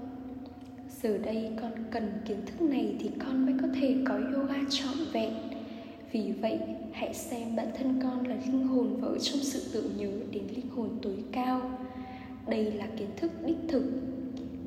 Giờ 1.02 1.18
đây 1.18 1.50
con 1.60 1.72
cần 1.90 2.12
kiến 2.28 2.38
thức 2.46 2.64
này 2.64 2.96
thì 3.00 3.10
con 3.18 3.46
mới 3.46 3.54
có 3.62 3.68
thể 3.80 3.96
có 4.04 4.14
yoga 4.14 4.56
trọn 4.70 4.94
vẹn. 5.12 5.32
Vì 6.12 6.32
vậy, 6.32 6.58
hãy 6.92 7.14
xem 7.14 7.56
bản 7.56 7.66
thân 7.78 8.00
con 8.02 8.26
là 8.26 8.36
linh 8.46 8.66
hồn 8.66 8.96
và 9.00 9.08
ở 9.08 9.18
trong 9.18 9.38
sự 9.38 9.62
tưởng 9.72 9.96
nhớ 9.96 10.10
đến 10.32 10.42
linh 10.56 10.68
hồn 10.68 10.88
tối 11.02 11.16
cao. 11.32 11.70
Đây 12.46 12.72
là 12.72 12.86
kiến 12.96 13.08
thức 13.16 13.30
đích 13.46 13.56
thực. 13.68 13.82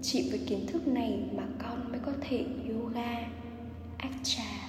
Chỉ 0.01 0.29
với 0.29 0.39
kiến 0.47 0.67
thức 0.67 0.87
này 0.87 1.19
mà 1.35 1.43
con 1.63 1.91
mới 1.91 1.99
có 2.05 2.11
thể 2.21 2.45
yoga. 2.69 3.30
chat. 4.23 4.60